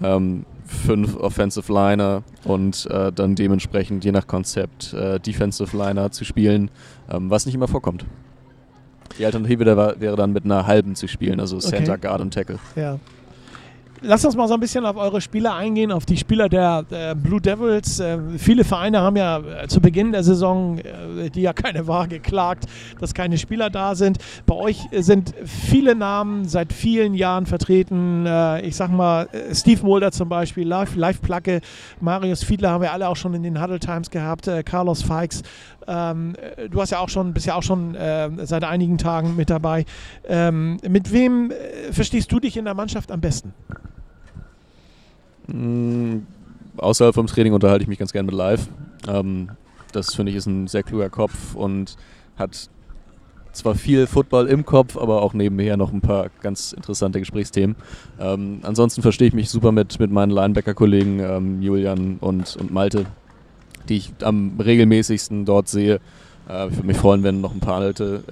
[0.00, 6.24] ähm, fünf Offensive Liner und äh, dann dementsprechend je nach Konzept äh, Defensive Liner zu
[6.24, 6.70] spielen,
[7.10, 8.04] ähm, was nicht immer vorkommt.
[9.18, 9.66] Die Alternative
[10.00, 12.58] wäre dann mit einer halben zu spielen, also Center, Guard und Tackle.
[12.76, 12.98] Ja.
[14.04, 17.14] Lass uns mal so ein bisschen auf eure Spieler eingehen, auf die Spieler der äh,
[17.14, 18.00] Blue Devils.
[18.00, 22.08] Äh, viele Vereine haben ja äh, zu Beginn der Saison, äh, die ja keine Wahl
[22.08, 22.64] geklagt,
[22.98, 24.18] dass keine Spieler da sind.
[24.44, 28.26] Bei euch sind viele Namen seit vielen Jahren vertreten.
[28.26, 31.60] Äh, ich sag mal, äh, Steve Mulder zum Beispiel, Live, Live Placke,
[32.00, 35.44] Marius Fiedler haben wir alle auch schon in den Huddle Times gehabt, äh, Carlos Fikes.
[35.86, 39.36] Ähm, äh, du hast ja auch schon, bist ja auch schon äh, seit einigen Tagen
[39.36, 39.84] mit dabei.
[40.26, 43.52] Ähm, mit wem äh, verstehst du dich in der Mannschaft am besten?
[45.46, 46.20] Mm,
[46.76, 48.68] Außerhalb vom Training unterhalte ich mich ganz gerne mit Live.
[49.06, 49.50] Ähm,
[49.92, 51.96] das finde ich ist ein sehr kluger Kopf und
[52.36, 52.70] hat
[53.52, 57.76] zwar viel Football im Kopf, aber auch nebenher noch ein paar ganz interessante Gesprächsthemen.
[58.18, 63.04] Ähm, ansonsten verstehe ich mich super mit, mit meinen Linebacker-Kollegen ähm, Julian und, und Malte,
[63.88, 66.00] die ich am regelmäßigsten dort sehe.
[66.48, 68.22] Äh, ich würde mich freuen, wenn noch ein paar alte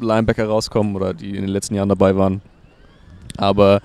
[0.00, 2.40] äh, Linebacker rauskommen oder die in den letzten Jahren dabei waren.
[3.36, 3.80] Aber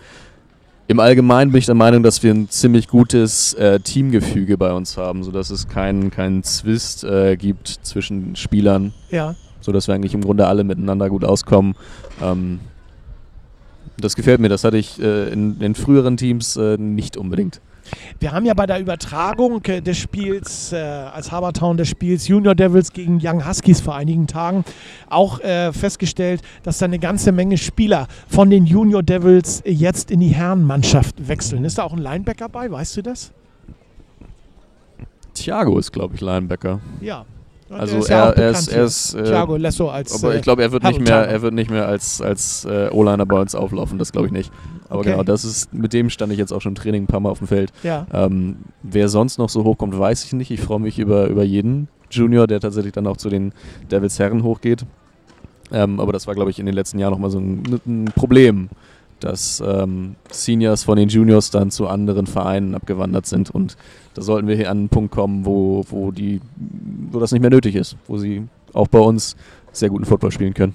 [0.88, 4.98] im Allgemeinen bin ich der Meinung, dass wir ein ziemlich gutes äh, Teamgefüge bei uns
[4.98, 9.36] haben, sodass es keinen keinen Zwist äh, gibt zwischen Spielern, Ja.
[9.62, 11.76] sodass wir eigentlich im Grunde alle miteinander gut auskommen.
[12.22, 12.60] Ähm,
[13.98, 17.62] das gefällt mir, das hatte ich äh, in den früheren Teams äh, nicht unbedingt.
[18.20, 22.56] Wir haben ja bei der Übertragung äh, des Spiels, äh, als Habertown des Spiels Junior
[22.56, 24.64] Devils gegen Young Huskies vor einigen Tagen
[25.10, 30.20] auch äh, festgestellt, dass da eine ganze Menge Spieler von den Junior Devils jetzt in
[30.20, 31.66] die Herrenmannschaft wechseln.
[31.66, 33.32] Ist da auch ein Linebacker bei, weißt du das?
[35.34, 36.80] Thiago ist, glaube ich, Linebacker.
[37.02, 37.26] Ja.
[37.70, 40.34] Und Also ist ja er, auch er ist, er ist äh, Thiago Lesso als aber
[40.34, 43.26] äh, ich glaube, er wird nicht mehr, er wird nicht mehr als, als äh, O-Liner
[43.26, 44.52] bei uns auflaufen, das glaube ich nicht.
[44.90, 45.12] Aber Okay.
[45.12, 47.30] genau, das ist, mit dem stand ich jetzt auch schon im Training ein paar Mal
[47.30, 47.72] auf dem Feld.
[47.84, 48.06] ja.
[48.14, 50.52] Ähm, wer sonst noch so hochkommt, weiß ich nicht.
[50.52, 53.52] Ich freue mich über, über jeden Junior, der tatsächlich dann auch zu den
[53.92, 54.86] Devils Herren hochgeht.
[55.72, 58.70] Ähm, aber das war, glaube ich, in den letzten Jahren nochmal so ein, ein Problem,
[59.20, 63.50] dass ähm, Seniors von den Juniors dann zu anderen Vereinen abgewandert sind.
[63.50, 63.76] Und
[64.14, 66.42] da sollten wir hier an einen Punkt kommen, wo, wo, die,
[67.12, 68.44] wo das nicht mehr nötig ist, wo sie
[68.74, 69.36] auch bei uns
[69.78, 70.74] sehr guten Football spielen können.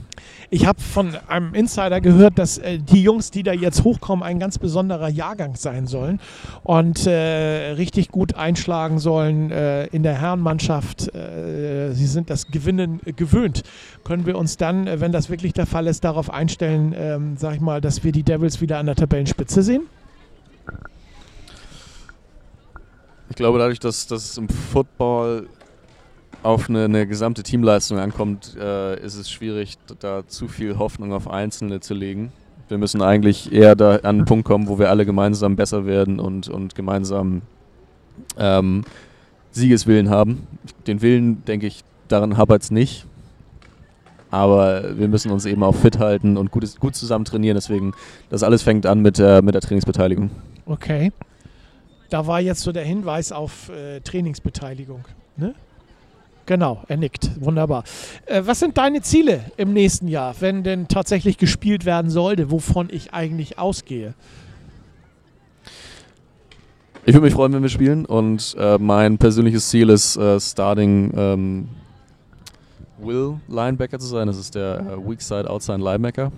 [0.51, 4.39] Ich habe von einem Insider gehört, dass äh, die Jungs, die da jetzt hochkommen, ein
[4.39, 6.21] ganz besonderer Jahrgang sein sollen
[6.65, 11.15] und äh, richtig gut einschlagen sollen äh, in der Herrenmannschaft.
[11.15, 13.63] Äh, sie sind das Gewinnen äh, gewöhnt.
[14.05, 17.55] Können wir uns dann, äh, wenn das wirklich der Fall ist, darauf einstellen, ähm, sag
[17.55, 19.83] ich mal, dass wir die Devils wieder an der Tabellenspitze sehen?
[23.29, 25.47] Ich glaube, dadurch, dass, dass es im Football
[26.43, 31.29] auf eine, eine gesamte Teamleistung ankommt, äh, ist es schwierig, da zu viel Hoffnung auf
[31.29, 32.33] Einzelne zu legen.
[32.69, 36.21] Wir müssen eigentlich eher da an einen Punkt kommen, wo wir alle gemeinsam besser werden
[36.21, 37.43] und, und gemeinsam
[38.39, 38.85] ähm,
[39.51, 40.47] Siegeswillen haben.
[40.87, 43.07] Den Willen, denke ich, daran hapert es nicht.
[44.31, 47.57] Aber wir müssen uns eben auch fit halten und gut, gut zusammen trainieren.
[47.57, 47.93] Deswegen,
[48.29, 50.31] das alles fängt an mit, der mit der Trainingsbeteiligung.
[50.67, 51.13] Okay.
[52.11, 55.05] Da war jetzt so der Hinweis auf äh, Trainingsbeteiligung.
[55.37, 55.55] Ne?
[56.51, 57.31] Genau, er nickt.
[57.41, 57.85] Wunderbar.
[58.27, 62.89] Äh, was sind deine Ziele im nächsten Jahr, wenn denn tatsächlich gespielt werden sollte, wovon
[62.91, 64.15] ich eigentlich ausgehe?
[67.07, 71.13] Ich würde mich freuen, wenn wir spielen und äh, mein persönliches Ziel ist, äh, Starting
[71.17, 71.69] ähm,
[72.99, 74.27] Will Linebacker zu sein.
[74.27, 76.33] Das ist der äh, Weak Side Outside Linebacker.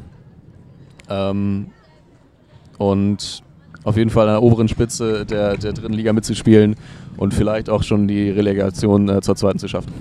[1.08, 1.68] Ähm,
[2.76, 3.42] und
[3.84, 6.76] auf jeden Fall an der oberen Spitze der, der dritten Liga mitzuspielen
[7.16, 9.92] und vielleicht auch schon die Relegation äh, zur zweiten zu schaffen.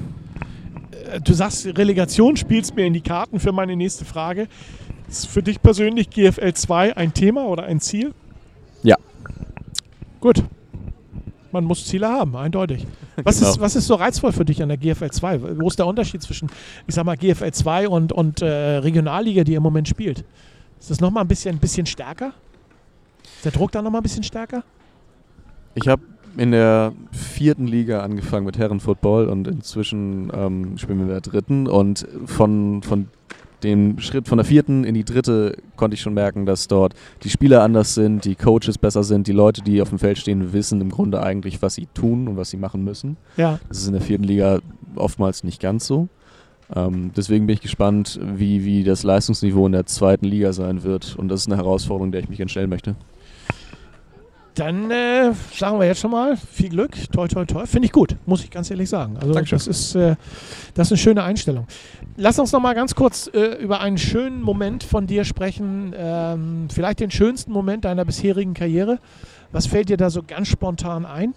[1.12, 4.48] Äh, Du sagst, Relegation spielst mir in die Karten für meine nächste Frage.
[5.10, 8.14] Ist für dich persönlich GFL 2 ein Thema oder ein Ziel?
[8.84, 8.96] Ja.
[10.22, 10.44] Gut.
[11.52, 12.88] Man muss Ziele haben, eindeutig.
[13.24, 13.52] Was, Genau.
[13.52, 15.60] ist, was ist so reizvoll für dich an der GFL 2?
[15.60, 16.50] Wo ist der Unterschied zwischen,
[16.88, 18.46] ich sag mal, GFL 2 und, und äh,
[18.78, 20.24] Regionalliga, die im Moment spielt?
[20.80, 22.32] Ist das nochmal ein bisschen, ein bisschen stärker?
[23.36, 24.64] Ist der Druck da nochmal ein bisschen stärker?
[25.76, 26.02] Ich habe
[26.38, 31.68] in der vierten Liga angefangen mit Herrenfootball und inzwischen ähm, spielen wir in der dritten.
[31.68, 33.08] Und von, von
[33.64, 37.30] dem Schritt von der vierten in die dritte konnte ich schon merken, dass dort die
[37.30, 40.82] Spieler anders sind, die Coaches besser sind, die Leute, die auf dem Feld stehen, wissen
[40.82, 43.18] im Grunde eigentlich, was sie tun und was sie machen müssen.
[43.38, 43.60] Ja.
[43.68, 44.60] Das ist in der vierten Liga
[44.96, 46.08] oftmals nicht ganz so.
[46.74, 51.16] Ähm, deswegen bin ich gespannt, wie, wie das Leistungsniveau in der zweiten Liga sein wird.
[51.18, 52.96] Und das ist eine Herausforderung, der ich mich entstellen möchte.
[54.56, 57.66] Dann äh, sagen wir jetzt schon mal viel Glück, toi toi toi.
[57.66, 59.16] Finde ich gut, muss ich ganz ehrlich sagen.
[59.18, 59.58] Also Dankeschön.
[59.58, 60.16] das ist, äh,
[60.74, 61.68] das ist eine schöne Einstellung.
[62.18, 65.94] Lass uns noch mal ganz kurz äh, über einen schönen Moment von dir sprechen.
[65.96, 69.00] Ähm, vielleicht den schönsten Moment deiner bisherigen Karriere.
[69.54, 71.34] Was fällt dir da so ganz spontan ein?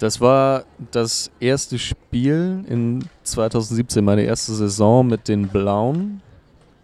[0.00, 6.22] Das war das erste Spiel in 2017, meine erste Saison mit den Blauen.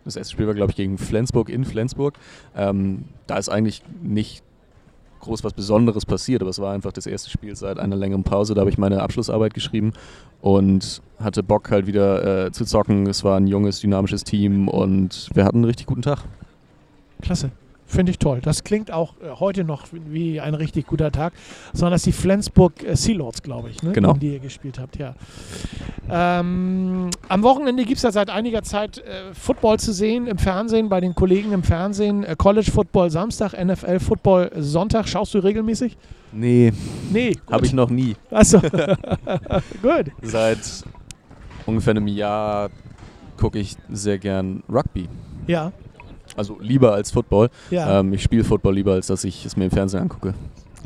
[0.05, 2.15] Das erste Spiel war, glaube ich, gegen Flensburg in Flensburg.
[2.57, 4.44] Ähm, da ist eigentlich nicht
[5.25, 8.55] groß was Besonderes passiert, aber es war einfach das erste Spiel seit einer längeren Pause.
[8.55, 9.93] Da habe ich meine Abschlussarbeit geschrieben
[10.41, 13.07] und hatte Bock halt wieder äh, zu zocken.
[13.07, 16.25] Es war ein junges, dynamisches Team und wir hatten einen richtig guten Tag.
[17.23, 17.51] Klasse.
[17.95, 18.41] Finde ich toll.
[18.43, 21.33] Das klingt auch äh, heute noch wie ein richtig guter Tag.
[21.73, 23.93] Sondern das ist die Flensburg äh, Sealords, glaube ich, ne?
[23.93, 24.15] Genau.
[24.15, 24.97] die ihr gespielt habt.
[24.97, 25.15] Ja.
[26.11, 30.89] Ähm, am Wochenende gibt es ja seit einiger Zeit äh, Football zu sehen im Fernsehen,
[30.89, 32.25] bei den Kollegen im Fernsehen.
[32.25, 35.09] Äh, College Football Samstag, NFL Football Sonntag.
[35.09, 35.97] Schaust du regelmäßig?
[36.33, 36.73] Nee,
[37.13, 37.37] Nee.
[37.51, 38.17] habe ich noch nie.
[38.31, 38.61] Achso.
[39.83, 40.11] gut.
[40.23, 40.59] Seit
[41.65, 42.71] ungefähr einem Jahr
[43.39, 45.09] gucke ich sehr gern Rugby.
[45.47, 45.73] Ja.
[46.37, 47.49] Also lieber als Football.
[47.71, 48.01] Ja.
[48.01, 50.35] Ähm, ich spiele Football lieber, als dass ich es mir im Fernsehen angucke.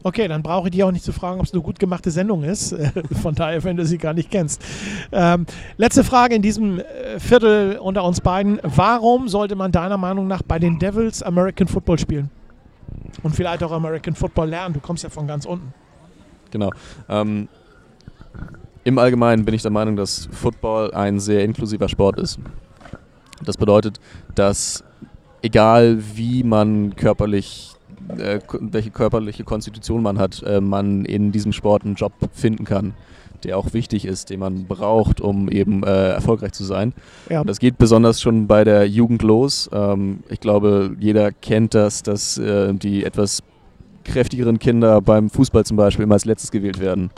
[0.03, 2.45] Okay, dann brauche ich dich auch nicht zu fragen, ob es eine gut gemachte Sendung
[2.45, 2.75] ist.
[3.23, 4.63] Von daher, wenn du sie gar nicht kennst.
[5.11, 8.61] Ähm, letzte Frage in diesem äh, Viertel unter uns beiden.
[8.63, 12.31] Warum sollte man deiner Meinung nach bei den Devils American Football spielen?
[13.23, 14.75] Und vielleicht auch American Football lernen.
[14.75, 15.75] Du kommst ja von ganz unten.
[16.51, 16.71] Genau.
[17.09, 17.49] Ähm,
[18.85, 22.39] Im Allgemeinen bin ich der Meinung, dass Football ein sehr inklusiver Sport ist.
[23.45, 24.01] Das bedeutet,
[24.35, 24.85] dass
[25.43, 27.73] egal wie man körperlich,
[28.09, 32.95] äh, welche körperliche Konstitution man hat, äh, man in diesem Sport einen Job finden kann,
[33.45, 36.93] der auch wichtig ist, den man braucht, um eben äh, erfolgreich zu sein.
[37.31, 37.45] Ja.
[37.45, 39.71] Das geht besonders schon bei der Jugend los.
[39.73, 43.43] Ähm, ich glaube, jeder kennt das, dass äh, die etwas
[44.05, 47.11] kräftigeren Kinder beim Fußball zum Beispiel immer als letztes gewählt werden.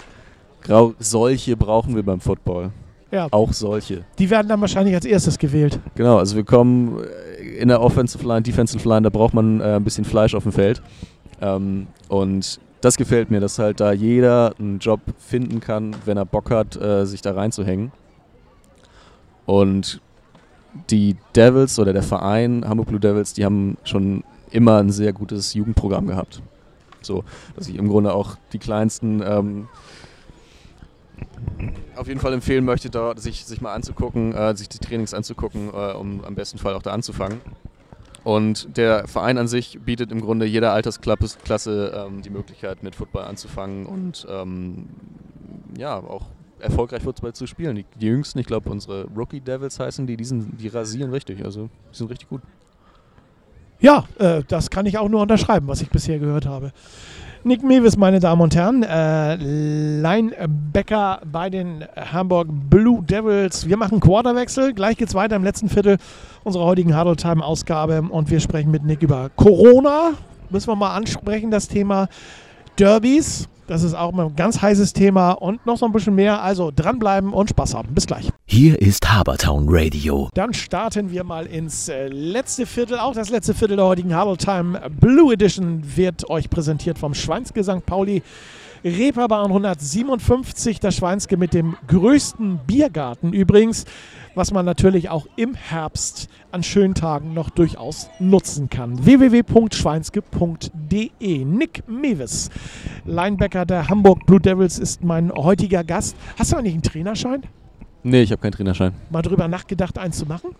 [0.63, 2.71] Grau solche brauchen wir beim Football.
[3.11, 4.05] Ja, Auch solche.
[4.19, 5.81] die werden dann wahrscheinlich als erstes gewählt.
[5.97, 9.75] Genau, also wir kommen äh, in der Offensive Line, Defensive Line, da braucht man äh,
[9.77, 10.81] ein bisschen Fleisch auf dem Feld.
[11.41, 16.25] Ähm, und das gefällt mir, dass halt da jeder einen Job finden kann, wenn er
[16.25, 17.93] Bock hat, äh, sich da reinzuhängen.
[19.47, 20.01] Und
[20.89, 25.55] die Devils oder der Verein Hamburg Blue Devils, die haben schon immer ein sehr gutes
[25.55, 26.43] Jugendprogramm gehabt.
[27.03, 27.25] So,
[27.57, 29.69] dass ich im Grunde auch die kleinsten ähm,
[31.97, 35.69] auf jeden Fall empfehlen möchte, da sich, sich mal anzugucken, äh, sich die Trainings anzugucken,
[35.69, 37.41] äh, um am besten Fall auch da anzufangen.
[38.25, 42.95] Und der Verein an sich bietet im Grunde jeder Altersklasse Klasse, ähm, die Möglichkeit, mit
[42.95, 44.89] Football anzufangen und ähm,
[45.79, 46.27] ja, auch
[46.59, 47.77] erfolgreich Football zu spielen.
[47.77, 51.45] Die, die jüngsten, ich glaube, unsere Rookie Devils heißen die, die, sind, die rasieren richtig,
[51.45, 52.43] also die sind richtig gut.
[53.81, 56.73] Ja, äh, das kann ich auch nur unterschreiben, was ich bisher gehört habe.
[57.43, 63.67] Nick Mewis, meine Damen und Herren, äh, Linebacker bei den Hamburg Blue Devils.
[63.67, 64.75] Wir machen Quarterwechsel.
[64.75, 65.97] Gleich geht's weiter im letzten Viertel
[66.45, 70.11] unserer heutigen Huddle Time Ausgabe und wir sprechen mit Nick über Corona.
[70.51, 72.09] Müssen wir mal ansprechen, das Thema
[72.79, 73.49] Derbys.
[73.71, 76.43] Das ist auch ein ganz heißes Thema und noch so ein bisschen mehr.
[76.43, 77.95] Also dranbleiben und Spaß haben.
[77.95, 78.29] Bis gleich.
[78.45, 80.29] Hier ist Habertown Radio.
[80.35, 82.99] Dann starten wir mal ins äh, letzte Viertel.
[82.99, 87.63] Auch das letzte Viertel der heutigen Huddle Time Blue Edition wird euch präsentiert vom Schweinske
[87.63, 87.87] St.
[87.87, 88.25] Pauli.
[88.83, 93.85] Reeperbahn 157, das Schweinske mit dem größten Biergarten übrigens,
[94.35, 99.05] was man natürlich auch im Herbst an schönen Tagen noch durchaus nutzen kann.
[99.05, 102.49] www.schweinske.de Nick Mewis,
[103.05, 106.17] Linebacker der Hamburg Blue Devils, ist mein heutiger Gast.
[106.39, 107.43] Hast du eigentlich einen Trainerschein?
[108.03, 108.95] Nee, ich habe keinen Trainerschein.
[109.11, 110.55] Mal drüber nachgedacht, eins zu machen?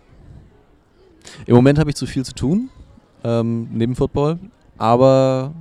[1.45, 2.69] Im Moment habe ich zu viel zu tun,
[3.23, 4.39] ähm, neben Football,
[4.77, 5.53] aber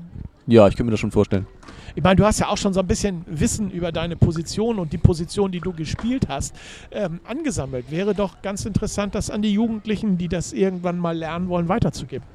[0.46, 1.46] ja, ich könnte mir das schon vorstellen.
[1.94, 4.92] Ich meine, du hast ja auch schon so ein bisschen Wissen über deine Position und
[4.92, 6.54] die Position, die du gespielt hast,
[6.90, 7.90] ähm, angesammelt.
[7.90, 12.26] Wäre doch ganz interessant, das an die Jugendlichen, die das irgendwann mal lernen wollen, weiterzugeben.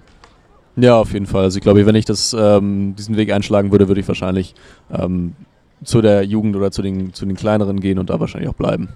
[0.76, 1.44] Ja, auf jeden Fall.
[1.44, 4.56] Also ich glaube, wenn ich das, ähm, diesen Weg einschlagen würde, würde ich wahrscheinlich
[4.92, 5.34] ähm,
[5.84, 8.90] zu der Jugend oder zu den, zu den kleineren gehen und da wahrscheinlich auch bleiben.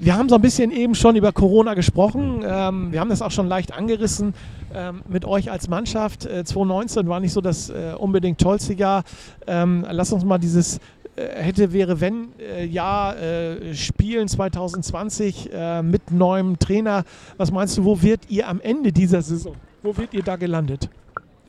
[0.00, 2.44] Wir haben so ein bisschen eben schon über Corona gesprochen.
[2.46, 4.32] Ähm, wir haben das auch schon leicht angerissen
[4.72, 6.24] ähm, mit euch als Mannschaft.
[6.24, 9.02] Äh, 2019 war nicht so das äh, unbedingt tollste Jahr.
[9.48, 10.78] Ähm, lass uns mal dieses
[11.16, 17.02] äh, hätte, wäre, wenn äh, Jahr äh, spielen 2020 äh, mit neuem Trainer.
[17.36, 20.88] Was meinst du, wo wird ihr am Ende dieser Saison, wo wird ihr da gelandet?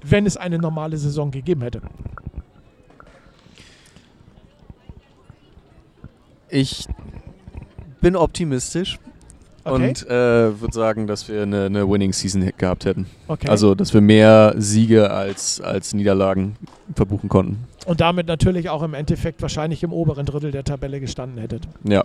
[0.02, 1.82] Wenn es eine normale Saison gegeben hätte.
[6.50, 6.88] Ich
[8.02, 9.00] bin optimistisch
[9.66, 9.90] Okay.
[9.90, 13.08] und äh, würde sagen, dass wir eine, eine Winning Season gehabt hätten.
[13.28, 13.50] okay.
[13.50, 16.56] Also, dass wir mehr Siege als, als Niederlagen
[16.96, 17.68] verbuchen konnten.
[17.86, 21.68] Und damit natürlich auch im Endeffekt wahrscheinlich im oberen Drittel der Tabelle gestanden hättet.
[21.84, 22.04] Ja.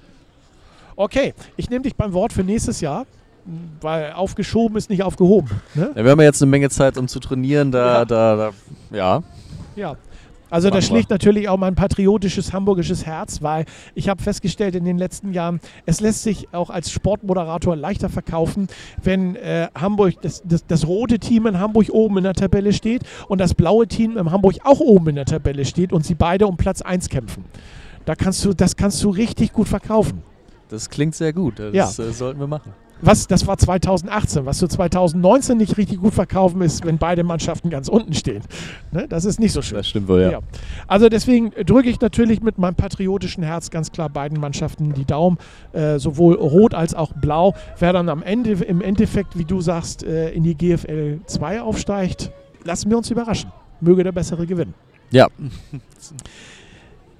[0.97, 3.07] Okay, ich nehme dich beim Wort für nächstes Jahr,
[3.81, 5.51] weil aufgeschoben ist nicht aufgehoben.
[5.75, 5.91] Ne?
[5.95, 6.05] ja.
[6.05, 7.71] Wir haben ja jetzt eine Menge Zeit, um zu trainieren.
[7.71, 8.05] Da, Ja.
[8.05, 8.51] da, da,
[8.97, 9.23] ja.
[9.77, 9.97] Ja.
[10.55, 13.65] Also das schlägt natürlich auch mein patriotisches hamburgisches Herz, weil
[13.97, 18.69] ich habe festgestellt in den letzten Jahren, es lässt sich auch als Sportmoderator leichter verkaufen,
[19.03, 23.03] wenn äh, Hamburg, das, das, das rote Team in Hamburg oben in der Tabelle steht
[23.27, 26.47] und das blaue Team in Hamburg auch oben in der Tabelle steht und sie beide
[26.47, 27.45] um Platz 1 kämpfen.
[28.05, 30.23] Da kannst du, das kannst du richtig gut verkaufen.
[30.75, 31.59] Das klingt sehr gut.
[31.59, 31.85] Das Ja.
[32.05, 32.73] äh, sollten wir machen.
[33.01, 34.47] Was, das war 2018.
[34.47, 38.43] Was du 2019 nicht richtig gut verkaufen ist, wenn beide Mannschaften ganz unten stehen.
[38.93, 39.07] Ne?
[39.09, 39.77] Das ist nicht so schön.
[39.77, 40.31] Das stimmt wohl, ja.
[40.33, 40.39] Ja.
[40.87, 45.39] Also deswegen drücke ich natürlich mit meinem patriotischen Herz ganz klar beiden Mannschaften die Daumen,
[45.73, 47.55] äh, sowohl rot als auch blau.
[47.79, 52.31] Wer dann am Ende im Endeffekt, wie du sagst, äh, in die GFL 2 aufsteigt,
[52.65, 53.53] lassen wir uns überraschen.
[53.81, 54.73] Möge der Bessere gewinnen.
[55.11, 55.29] Ja.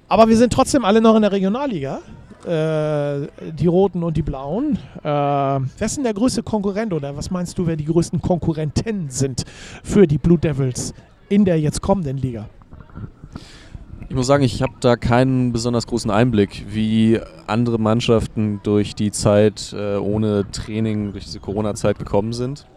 [0.07, 1.99] Aber wir sind trotzdem alle noch in der Regionalliga.
[2.45, 4.77] Äh, die Roten und die Blauen.
[4.99, 9.09] Äh, wer ist denn der größte Konkurrent oder was meinst du, wer die größten Konkurrenten
[9.09, 9.45] sind
[9.83, 10.93] für die Blue Devils
[11.27, 12.47] in der jetzt kommenden Liga?
[14.07, 19.09] Ich muss sagen, ich habe da keinen besonders großen Einblick, wie andere Mannschaften durch die
[19.09, 22.67] Zeit äh, ohne Training, durch diese Corona-Zeit gekommen sind.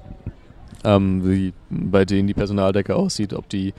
[0.84, 3.74] Ähm, wie bei denen die Personaldecke aussieht, ob die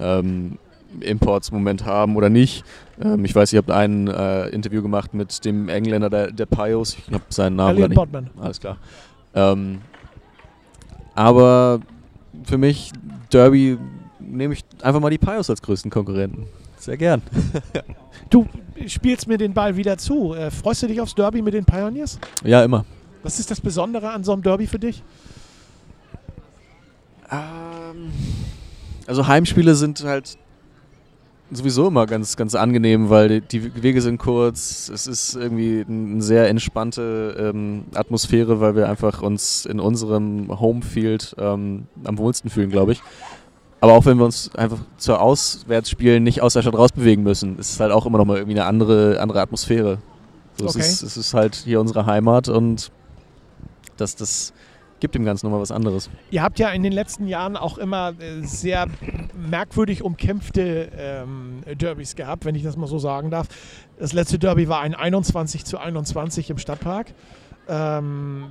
[0.00, 0.58] ähm,
[1.00, 2.64] Imports im Moment haben oder nicht.
[3.02, 6.96] Ähm, ich weiß, ihr habt ein äh, Interview gemacht mit dem Engländer der, der Pios.
[6.96, 7.96] Ich habe seinen Namen Elliot nicht.
[7.96, 8.30] Bodman.
[8.40, 8.76] Alles klar.
[9.34, 9.80] Ähm,
[11.14, 11.80] aber
[12.44, 12.92] für mich,
[13.30, 13.78] Derby,
[14.20, 16.46] nehme ich einfach mal die Pios als größten Konkurrenten.
[16.78, 17.22] Sehr gern.
[18.30, 18.48] Du
[18.86, 20.34] spielst mir den Ball wieder zu.
[20.34, 22.18] Äh, freust du dich aufs Derby mit den Pioneers?
[22.42, 22.84] Ja, immer.
[23.22, 25.02] Was ist das Besondere an so einem Derby für dich?
[27.30, 28.10] Ähm,
[29.06, 30.36] also Heimspiele sind halt
[31.50, 34.88] sowieso immer ganz, ganz angenehm, weil die, Wege sind kurz.
[34.88, 41.34] Es ist irgendwie eine sehr entspannte ähm, Atmosphäre, weil wir einfach uns in unserem Homefield
[41.38, 43.02] ähm, am wohlsten fühlen, glaube ich.
[43.80, 47.72] Aber auch wenn wir uns einfach zur Auswärtsspielen nicht aus der Stadt rausbewegen müssen, ist
[47.72, 49.98] es halt auch immer noch mal irgendwie eine andere, andere Atmosphäre.
[50.56, 50.78] So, Okay.
[50.80, 52.90] es, ist, es ist halt hier unsere Heimat und
[53.96, 54.52] das, das
[55.04, 56.08] gibt dem Ganzen nochmal was anderes.
[56.30, 58.86] Ihr habt ja in den letzten Jahren auch immer äh, sehr
[59.34, 63.48] merkwürdig umkämpfte ähm, Derbys gehabt, wenn ich das mal so sagen darf.
[63.98, 67.08] Das letzte Derby war ein 21 zu 21 im Stadtpark.
[67.68, 68.46] Ähm,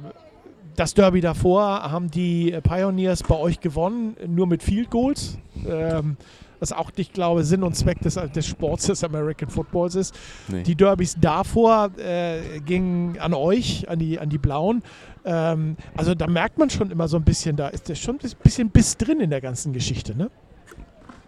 [0.76, 5.40] das Derby davor haben die Pioneers bei euch gewonnen, nur mit Field Goals.
[5.68, 6.18] Ähm,
[6.64, 10.16] was auch nicht, glaube Sinn und Zweck des, des Sports des American Footballs ist.
[10.48, 10.64] Nee.
[10.64, 14.82] Die Derbys davor äh, gingen an euch, an die, an die Blauen.
[15.26, 18.70] Ähm, also da merkt man schon immer so ein bisschen, da ist schon ein bisschen
[18.70, 20.32] Biss drin in der ganzen Geschichte, ne?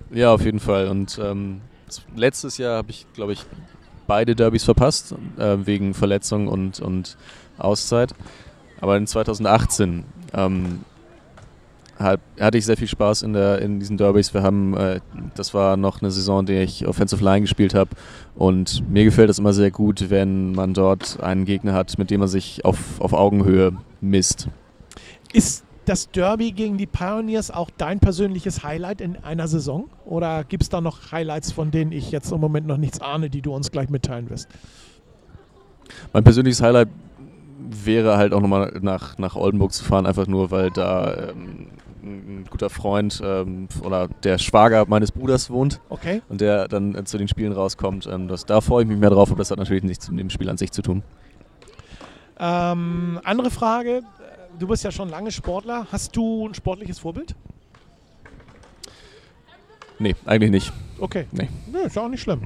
[0.10, 0.88] Ja, auf jeden Fall.
[0.88, 1.60] Und ähm,
[2.16, 3.46] letztes Jahr habe ich, glaube ich,
[4.08, 7.18] beide Derbys verpasst, äh, wegen Verletzung und, und
[7.58, 8.14] Auszeit.
[8.80, 10.86] Aber in 2018 ähm,
[11.98, 14.34] hat, hatte ich sehr viel Spaß in, der, in diesen Derbys.
[14.34, 15.00] Wir haben, äh,
[15.36, 17.92] das war noch eine Saison, in der ich Offensive Line gespielt habe.
[18.36, 22.20] Und mir gefällt es immer sehr gut, wenn man dort einen Gegner hat, mit dem
[22.20, 24.50] man sich auf, auf Augenhöhe misst.
[25.32, 29.90] Ist das Derby gegen die Pioneers auch dein persönliches Highlight in einer Saison?
[30.04, 33.30] Oder gibt es da noch Highlights, von denen ich jetzt im Moment noch nichts ahne,
[33.30, 34.50] die du uns gleich mitteilen wirst?
[36.14, 36.90] Mein persönliches Highlight
[37.70, 41.68] wäre halt auch nochmal nach, nach Oldenburg zu fahren, einfach nur, weil da ähm,
[42.04, 46.22] ein guter Freund ähm, oder der Schwager meines Bruders wohnt Okay.
[46.30, 48.08] und der dann äh, zu den Spielen rauskommt.
[48.08, 50.30] Ähm, das, da freue ich mich mehr drauf, aber das hat natürlich nichts mit dem
[50.30, 51.02] Spiel an sich zu tun.
[52.40, 54.02] Ähm, andere Frage.
[54.60, 55.88] Du bist ja schon lange Sportler.
[55.92, 57.36] Hast du ein sportliches Vorbild?
[60.00, 60.74] Nee, eigentlich nicht.
[61.00, 61.26] Okay.
[61.32, 61.50] Nee.
[61.72, 62.42] Nö, ist ja auch nicht schlimm.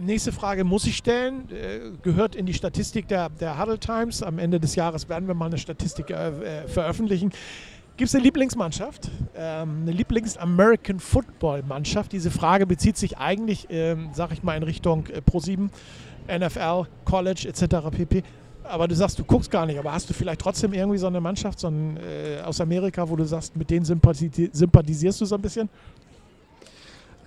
[0.00, 1.48] Nächste Frage muss ich stellen.
[1.50, 4.22] Äh, gehört in die Statistik der, der Huddle Times.
[4.22, 7.30] Am Ende des Jahres werden wir mal eine Statistik äh, äh, veröffentlichen.
[7.96, 9.10] Gibt es eine Lieblingsmannschaft?
[9.34, 12.12] Ähm, eine Lieblings-American Football-Mannschaft?
[12.12, 15.68] Diese Frage bezieht sich eigentlich, ähm, sag ich mal, in Richtung äh, Pro7,
[16.28, 17.88] NFL, College etc.
[17.90, 18.22] pp.
[18.62, 19.78] Aber du sagst, du guckst gar nicht.
[19.78, 23.16] Aber hast du vielleicht trotzdem irgendwie so eine Mannschaft so ein, äh, aus Amerika, wo
[23.16, 25.68] du sagst, mit denen sympathisi sympathisierst du so ein bisschen?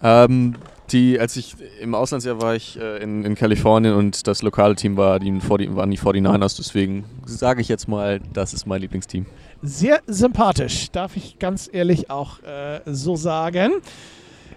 [0.04, 0.56] Ähm,
[0.92, 4.98] die, als ich im Auslandsjahr war ich äh, in, in Kalifornien und das lokale Team
[4.98, 9.26] war die, 40 waren die 49ers, deswegen sage ich jetzt mal, das ist mein Lieblingsteam.
[9.62, 13.72] Sehr sympathisch, darf ich ganz ehrlich auch äh, so sagen.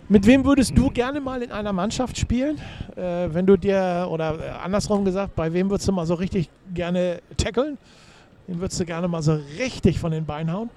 [0.09, 2.59] Mit wem würdest du gerne mal in einer Mannschaft spielen?
[2.97, 6.51] Äh, wenn du dir, oder äh, andersrum gesagt, bei wem würdest du mal so richtig
[6.75, 7.79] gerne tackeln?
[8.47, 10.71] Den würdest du gerne mal so richtig von den Beinen hauen?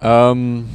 [0.00, 0.68] Ähm,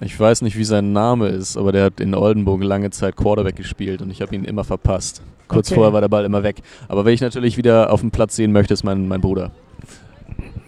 [0.00, 3.56] ich weiß nicht, wie sein Name ist, aber der hat in Oldenburg lange Zeit Quarterback
[3.56, 5.22] gespielt und ich habe ihn immer verpasst.
[5.48, 5.76] Kurz Okay.
[5.76, 6.56] vorher war der Ball immer weg.
[6.88, 9.52] Aber wenn ich natürlich wieder auf dem Platz sehen möchte, ist mein, mein Bruder.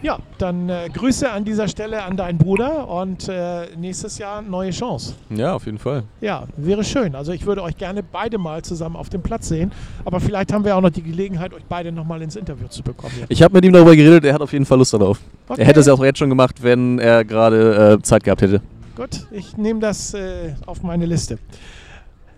[0.00, 4.70] Ja, dann äh, Grüße an dieser Stelle an deinen Bruder und äh, nächstes Jahr neue
[4.70, 5.14] Chance.
[5.28, 6.04] Ja, auf jeden Fall.
[6.20, 7.16] Ja, wäre schön.
[7.16, 9.72] Also ich würde euch gerne beide mal zusammen auf dem Platz sehen.
[10.04, 13.12] Aber vielleicht haben wir auch noch die Gelegenheit, euch beide nochmal ins Interview zu bekommen.
[13.16, 13.26] hier.
[13.28, 15.18] Ich habe mit ihm darüber geredet, er hat auf jeden Fall Lust darauf.
[15.48, 15.62] Okay.
[15.62, 18.60] Er hätte es ja auch jetzt schon gemacht, wenn er gerade äh, Zeit gehabt hätte.
[18.98, 21.38] Gut, ich nehme das äh, auf meine Liste.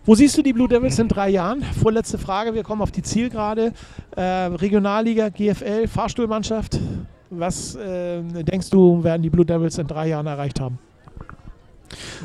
[0.04, 1.62] Wo siehst du die Blue Devils in drei Jahren?
[1.62, 3.72] Vorletzte Frage, wir kommen auf die Zielgerade.
[4.14, 6.78] Äh, Regionalliga, GFL, Fahrstuhlmannschaft.
[7.30, 10.78] Was äh, denkst du, werden die Blue Devils in drei Jahren erreicht haben?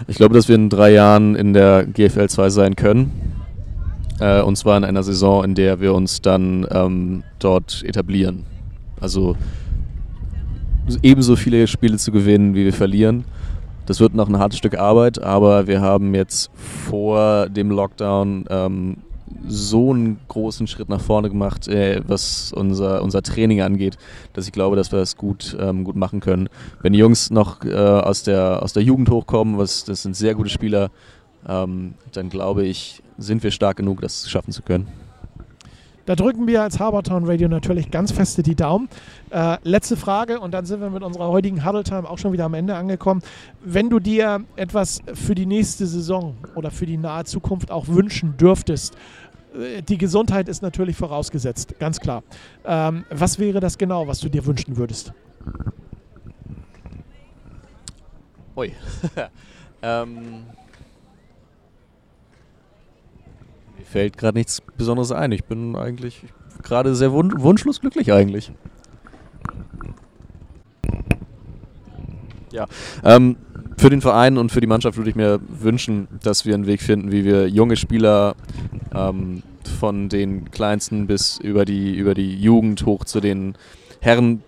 [0.05, 3.13] Ich glaube, dass wir in drei Jahren in der GFL 2 sein können.
[4.19, 8.43] Äh, und zwar in einer Saison, in der wir uns dann ähm, dort etablieren.
[8.99, 9.37] Also
[11.01, 13.23] ebenso viele Spiele zu gewinnen, wie wir verlieren.
[13.85, 18.97] Das wird noch ein hartes Stück Arbeit, aber wir haben jetzt vor dem Lockdown ähm,
[19.47, 23.97] so einen großen Schritt nach vorne gemacht, äh, was unser, unser Training angeht,
[24.33, 26.49] dass ich glaube, dass wir das gut, ähm, gut machen können.
[26.81, 30.33] Wenn die Jungs noch äh, aus, der, aus der Jugend hochkommen, was, das sind sehr
[30.33, 30.89] gute Spieler,
[31.47, 34.87] ähm, dann glaube ich, sind wir stark genug, das schaffen zu können.
[36.05, 38.89] Da drücken wir als Habertown Radio natürlich ganz feste die Daumen.
[39.31, 42.45] Äh, letzte Frage und dann sind wir mit unserer heutigen Huddle Time auch schon wieder
[42.45, 43.23] am Ende angekommen.
[43.63, 48.37] Wenn du dir etwas für die nächste Saison oder für die nahe Zukunft auch wünschen
[48.37, 48.95] dürftest,
[49.55, 52.21] äh, die Gesundheit ist natürlich vorausgesetzt, ganz klar.
[52.65, 55.11] Ähm, was wäre das genau, was du dir wünschen würdest?
[58.55, 58.71] Ui.
[59.81, 60.43] ähm,
[63.85, 65.31] mir fällt gerade nichts Besonderes ein.
[65.31, 66.23] Ich bin eigentlich
[66.63, 68.51] gerade sehr wun wunschlos glücklich eigentlich.
[72.51, 72.67] Ja,
[73.03, 73.37] ähm,
[73.77, 76.81] für den Verein und für die Mannschaft würde ich mir wünschen, dass wir einen Weg
[76.81, 78.35] finden, wie wir junge Spieler
[78.93, 79.43] ähm,
[79.79, 83.55] von den Kleinsten bis über die, über die Jugend hoch zu den
[83.99, 84.41] Herren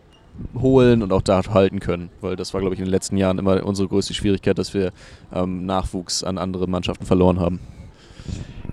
[0.58, 2.10] holen und auch da halten können.
[2.22, 4.94] Weil das war, glaube ich, in den letzten Jahren immer unsere größte Schwierigkeit, dass wir
[5.34, 7.60] ähm, Nachwuchs an andere Mannschaften verloren haben.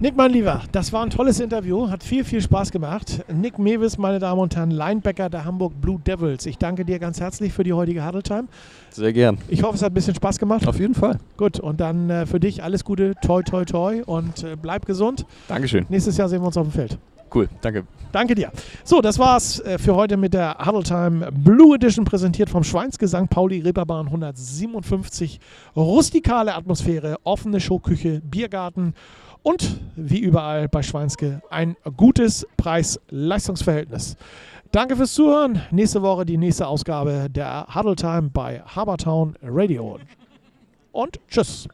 [0.01, 3.25] Nick, mein Lieber, das war ein tolles Interview, hat viel, viel Spaß gemacht.
[3.33, 6.47] Nick Mewis, meine Damen und Herren, Linebacker der Hamburg Blue Devils.
[6.47, 8.45] Ich danke dir ganz herzlich für die heutige Huddle Time.
[8.91, 9.39] Sehr gern.
[9.49, 10.67] Ich hoffe, es hat ein bisschen Spaß gemacht.
[10.67, 11.19] Auf jeden Fall.
[11.37, 15.25] Gut, und dann äh, für dich alles Gute, toi, toi, toi und äh, bleib gesund.
[15.49, 15.87] Dankeschön.
[15.89, 16.99] Nächstes Jahr sehen wir uns auf dem Feld.
[17.33, 17.85] Cool, danke.
[18.13, 18.53] Danke dir.
[18.85, 23.29] So, das war's äh, für heute mit der Huddle Time Blue Edition, präsentiert vom Schweinsgesang
[23.29, 25.41] Pauli Reeperbahn 157.
[25.75, 28.95] Rustikale Atmosphäre, offene Showküche, Biergarten
[29.45, 34.16] und wie überall bei Schweinske ein gutes Preis-Leistungsverhältnis.
[34.72, 35.62] Danke fürs Zuhören.
[35.70, 40.01] Nächste Woche die nächste Ausgabe der Huddle Time bei Habertown Radio.
[40.90, 41.68] Und tschüss.